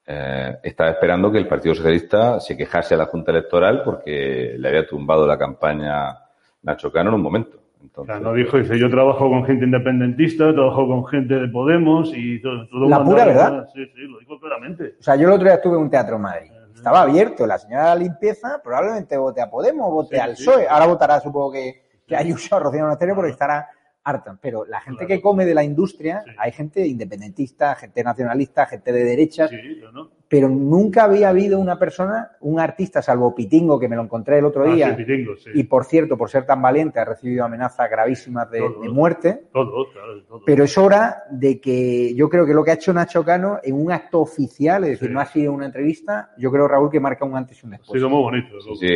[0.04, 4.68] eh, estaba esperando que el Partido Socialista se quejase a la Junta Electoral porque le
[4.68, 6.18] había tumbado la campaña
[6.62, 7.58] Nacho Cano en un momento.
[7.58, 11.48] O Entonces, sea, no dijo, dice, yo trabajo con gente independentista, trabajo con gente de
[11.48, 12.66] Podemos y todo.
[12.68, 13.68] todo La pura verdad.
[13.74, 14.94] Sí, sí, lo dijo claramente.
[14.98, 16.50] O sea, yo el otro día estuve en un teatro en Madrid.
[16.82, 17.46] Estaba abierto.
[17.46, 20.44] La señora de la limpieza probablemente vote a Podemos, vote Sí, al sí.
[20.44, 20.66] PSOE.
[20.68, 23.68] Ahora votará, supongo que, que Ayuso a Rocío Monasterio porque estará
[24.04, 24.38] harta.
[24.40, 26.30] Pero la gente que come de la industria, Sí.
[26.38, 30.10] hay gente independentista, gente nacionalista, gente de derechas, Sí, yo no.
[30.28, 34.44] pero nunca había habido una persona, un artista, salvo Pitingo, que me lo encontré el
[34.46, 34.90] otro Ah, día.
[34.96, 35.50] sí, pitingo, sí.
[35.54, 38.80] Y por cierto, por ser tan valiente, ha recibido amenazas gravísimas de, Todo.
[38.80, 39.42] de muerte.
[39.52, 40.42] Todo, claro, todo.
[40.44, 43.74] Pero es hora de que yo creo que lo que ha hecho Nacho Cano en
[43.74, 45.14] un acto oficial, es decir, Sí.
[45.14, 47.76] no ha sido una entrevista, yo creo, Raúl, que marca un antes y un ha
[47.78, 47.98] después.
[48.00, 48.60] sido muy bonito.
[48.80, 48.88] sí,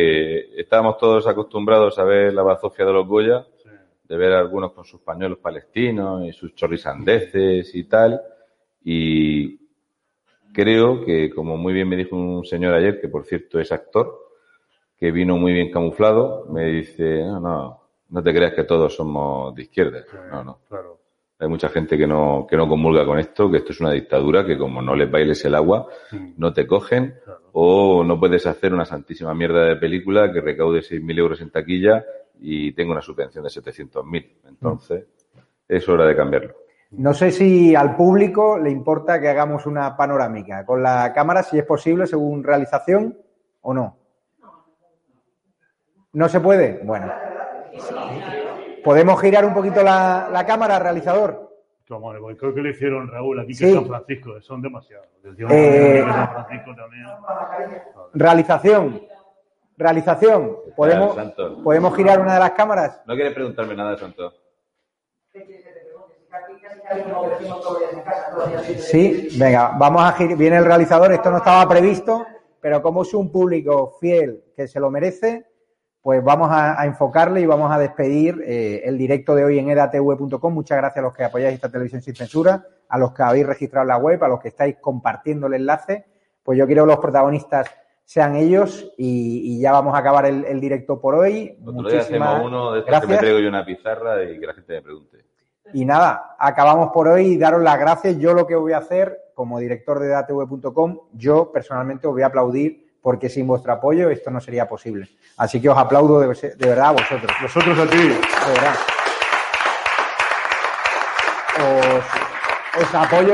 [0.57, 3.56] estábamos todos acostumbrados a ver la bazofia de los Goya, Sí.
[4.07, 8.21] De ver a algunos con sus pañuelos palestinos y sus chorrisandeces y tal.
[8.83, 9.59] Y
[10.53, 14.17] creo que, como muy bien me dijo un señor ayer, que por cierto es actor,
[14.97, 19.53] que vino muy bien camuflado, me dice, no, no, no te creas que todos somos
[19.55, 20.03] de izquierda.
[20.31, 20.59] No, no.
[20.67, 20.97] Claro.
[21.39, 24.43] Hay mucha gente que no, que no comulga con esto, que esto es una dictadura,
[24.43, 25.87] que como no les bailes el agua,
[26.35, 27.41] no te cogen, Claro.
[27.51, 32.03] o no puedes hacer una santísima mierda de película que recaude 6.000 euros en taquilla
[32.39, 34.37] y tenga una subvención de 700.000.
[34.47, 35.05] Entonces,
[35.67, 36.55] es hora de cambiarlo.
[36.91, 41.57] No sé si al público le importa que hagamos una panorámica con la cámara, si
[41.59, 43.17] es posible, según realización
[43.61, 43.97] o no.
[46.13, 46.79] ¿No se puede?
[46.83, 47.11] Bueno.
[48.83, 51.45] ¿Podemos girar un poquito la, la cámara, realizador?
[51.87, 53.65] Como, creo que le hicieron Raúl aquí, que Sí.
[53.67, 55.07] es San Francisco, son demasiados.
[55.49, 57.05] Eh, San Francisco también.
[58.13, 59.01] Realización.
[59.77, 60.57] Realización.
[60.75, 61.59] ¿Podemos, Santos.
[61.63, 63.01] ¿Podemos girar una de las cámaras?
[63.05, 64.33] ¿No quieres preguntarme nada, Santos?
[68.79, 70.37] Sí, venga, vamos a girar.
[70.37, 72.25] Viene el realizador, esto no estaba previsto,
[72.59, 75.45] pero como es un público fiel que se lo merece,
[76.01, 79.69] pues vamos a, a enfocarle y vamos a despedir eh, el directo de hoy en
[79.69, 80.53] edatv.com.
[80.53, 83.85] Muchas gracias a los que apoyáis esta televisión sin censura, a los que habéis registrado
[83.85, 86.05] la web, a los que estáis compartiendo el enlace.
[86.41, 87.69] Pues yo quiero que los protagonistas
[88.07, 91.57] sean ellos y, y ya vamos a acabar el, el directo por hoy.
[91.61, 93.19] Otro día Muchísimas hacemos uno de estos que me gracias.
[93.19, 95.25] traigo yo una pizarra y que la gente me pregunte.
[95.73, 98.17] Y nada, acabamos por hoy y daros las gracias.
[98.17, 102.27] Yo lo que voy a hacer como director de datv.com, yo personalmente os voy a
[102.27, 105.09] aplaudir porque sin vuestro apoyo esto no sería posible.
[105.35, 107.31] Así que os aplaudo de, de verdad a vosotros.
[107.41, 107.97] Nosotros a ti.
[107.97, 108.75] De verdad.
[111.57, 112.05] Os,
[112.79, 113.33] os apoyo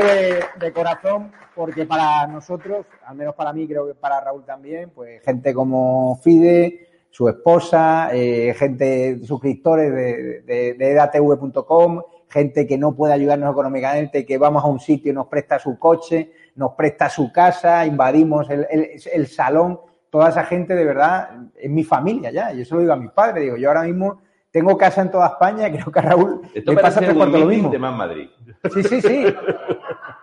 [0.58, 5.22] de, corazón porque para nosotros, al menos para mí, creo que para Raúl también, pues
[5.22, 12.94] gente como Fide, su esposa, eh, gente, suscriptores de, de, de edatv.com, gente que no
[12.94, 17.08] puede ayudarnos económicamente, que vamos a un sitio y nos presta su coche, nos presta
[17.08, 19.78] su casa, invadimos el, el, el salón,
[20.10, 22.52] toda esa gente de verdad es mi familia ya.
[22.52, 24.22] Yo se lo digo a mis padres, digo, yo ahora mismo
[24.54, 27.40] tengo casa en toda España, creo que a Raúl Esto le pasa tres cuartos un
[27.42, 27.70] lo mismo.
[27.70, 28.30] de Más Madrid.
[28.72, 29.24] Sí, sí, sí.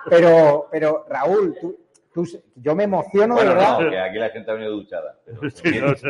[0.10, 1.78] Pero, pero Raúl, tú,
[2.14, 2.26] tú-
[2.56, 3.80] yo me emociono de verdad.
[3.80, 5.18] no, que aquí la gente ha venido duchada.
[5.26, 6.08] Pero, Sí, no sé.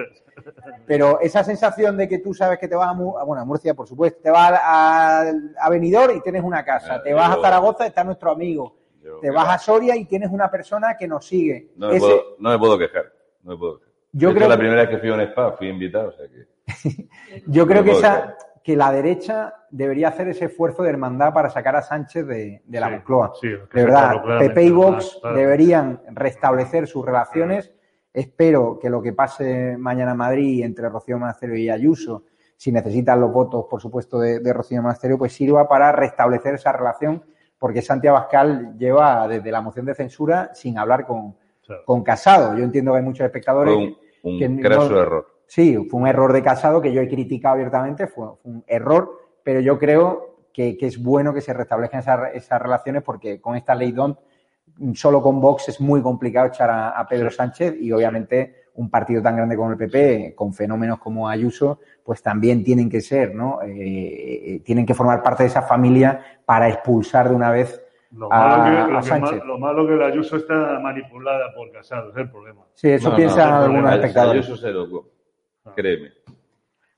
[0.86, 3.46] Pero esa sensación de que tú sabes que te vas a, Mu- a- bueno, a
[3.46, 7.14] Murcia, por supuesto, te vas a, a, a Benidorm y tienes una casa, Ah, te
[7.14, 10.50] vas a Zaragoza y está nuestro amigo, yo- te vas a Soria y tienes una
[10.52, 11.72] persona que nos sigue.
[11.76, 13.12] No me, Ese- puedo, no me puedo quejar.
[13.44, 13.92] No me puedo quejar.
[14.14, 16.28] Yo creo la que- primera vez que fui a un spa fui invitado, o sea
[16.28, 16.51] que...
[17.48, 21.76] Yo creo que, esa, que la derecha debería hacer ese esfuerzo de hermandad para sacar
[21.76, 23.34] a Sánchez de, de la Sí, Moncloa.
[23.40, 25.36] sí, hay que de verdad, PP y Vox claro.
[25.38, 27.74] deberían restablecer sus relaciones.
[28.14, 32.26] Espero que lo que pase mañana en Madrid entre Rocío Monasterio y Ayuso,
[32.58, 36.72] si necesitan los votos, por supuesto, de, de Rocío Monasterio, pues sirva para restablecer esa
[36.74, 37.24] relación,
[37.58, 41.36] porque Santiago Abascal lleva desde la moción de censura sin hablar con,
[41.86, 42.56] con Casado.
[42.58, 43.74] Yo entiendo que hay muchos espectadores.
[43.76, 45.26] Un, un que no- error.
[45.52, 49.60] Sí, fue un error de Casado que yo he criticado abiertamente, fue, un error, pero
[49.60, 53.76] yo creo que, que es bueno que se restablezcan esas, esas relaciones porque con esta
[53.76, 54.18] ley DONT,
[54.94, 59.22] solo con Vox es muy complicado echar a, a Pedro Sánchez y obviamente un partido
[59.22, 63.62] tan grande como el PP, con fenómenos como Ayuso, pues también tienen que ser, ¿no?
[63.62, 63.74] Eh,
[64.56, 67.84] eh, tienen que formar parte de esa familia para expulsar de una vez
[68.14, 69.38] Lo a- malo, que, lo, que Sánchez.
[69.40, 72.62] mal- lo malo que la Ayuso está manipulada por Casado, es el problema.
[72.74, 74.46] Sí, eso No, no, piensan no, algunos espectadores.
[74.46, 75.20] Ayuso se lo-
[75.76, 76.12] Créeme.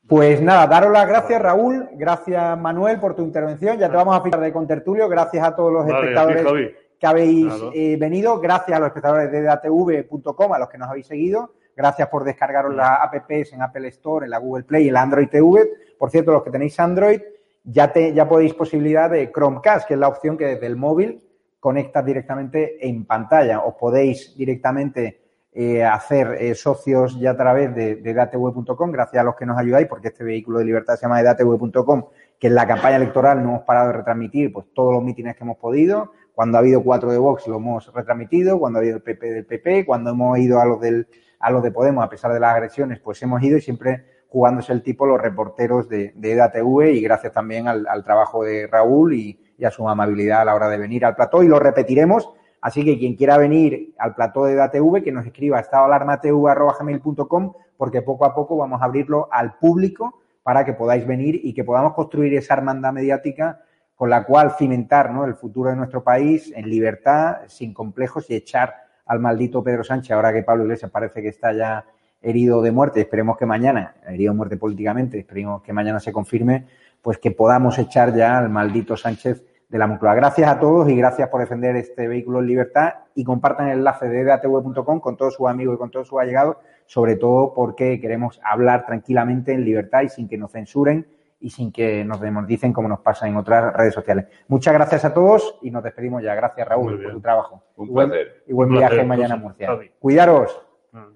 [0.08, 1.90] Pues nada, daros las gracias, Raúl.
[1.94, 3.78] Gracias, Manuel, por tu intervención.
[3.78, 5.08] Ya te vamos a fijar de contertulio.
[5.08, 7.72] Gracias a todos los Vale, a ti, espectadores que habéis Claro.
[7.74, 8.40] eh, venido.
[8.40, 11.54] Gracias a los espectadores de datv.com, a los que nos habéis seguido.
[11.76, 15.02] Gracias por descargaros las apps en Apple Store, en la Google Play y en la
[15.02, 15.70] Android TV.
[15.98, 17.22] Por cierto, los que tenéis Android,
[17.64, 21.24] ya, te, ya podéis posibilidad de Chromecast, que es la opción que desde el móvil
[21.60, 23.62] conectas directamente en pantalla.
[23.62, 25.23] Os podéis directamente
[25.56, 29.58] eh, hacer eh, socios ya a través de, de datv.com, gracias a los que nos
[29.58, 32.06] ayudáis, porque este vehículo de libertad se llama de datv.com,
[32.40, 35.44] que en la campaña electoral no hemos parado de retransmitir pues todos los mítines que
[35.44, 36.12] hemos podido.
[36.34, 39.46] Cuando ha habido cuatro de Vox lo hemos retransmitido, cuando ha habido el PP del
[39.46, 41.08] PP, cuando hemos ido a los del
[41.40, 44.74] a los de Podemos, a pesar de las agresiones, pues hemos ido y siempre jugándose
[44.74, 49.14] el tipo los reporteros de, de EDATV y gracias también al, al trabajo de Raúl
[49.14, 52.34] y, y a su amabilidad a la hora de venir al plató y lo repetiremos.
[52.64, 58.24] Así que quien quiera venir al plató de EDATV, que nos escriba estadoalarmatv.com porque poco
[58.24, 62.34] a poco vamos a abrirlo al público para que podáis venir y que podamos construir
[62.36, 63.60] esa hermandad mediática
[63.96, 65.26] con la cual cimentar ¿no?
[65.26, 68.74] el futuro de nuestro país en libertad, sin complejos y echar
[69.08, 71.84] al maldito Pedro Sánchez, ahora que Pablo Iglesias parece que está ya
[72.22, 76.66] herido de muerte, esperemos que mañana, herido de muerte políticamente, esperemos que mañana se confirme,
[77.02, 80.14] pues que podamos echar ya al maldito Sánchez de la Moncloa.
[80.14, 84.08] Gracias a todos y gracias por defender este vehículo en libertad y compartan el enlace
[84.08, 88.40] de datv.com con todos sus amigos y con todos sus allegados, sobre todo porque queremos
[88.44, 91.08] hablar tranquilamente en libertad y sin que nos censuren
[91.40, 94.28] y sin que nos dicen como nos pasa en otras redes sociales.
[94.48, 96.36] Muchas gracias a todos y nos despedimos ya.
[96.36, 97.64] Gracias, Raúl, por tu trabajo.
[97.76, 98.44] Un Y buen- placer.
[98.46, 99.38] Y buen viaje placer, mañana a.
[99.38, 99.68] Murcia.
[99.70, 99.92] Javi.
[100.00, 100.62] Cuidaros.
[100.94, 101.08] Ah.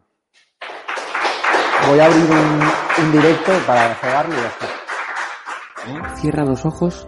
[1.90, 6.16] Voy a abrir un, un directo para cegarlo y ya está.
[6.16, 7.08] Cierra los ojos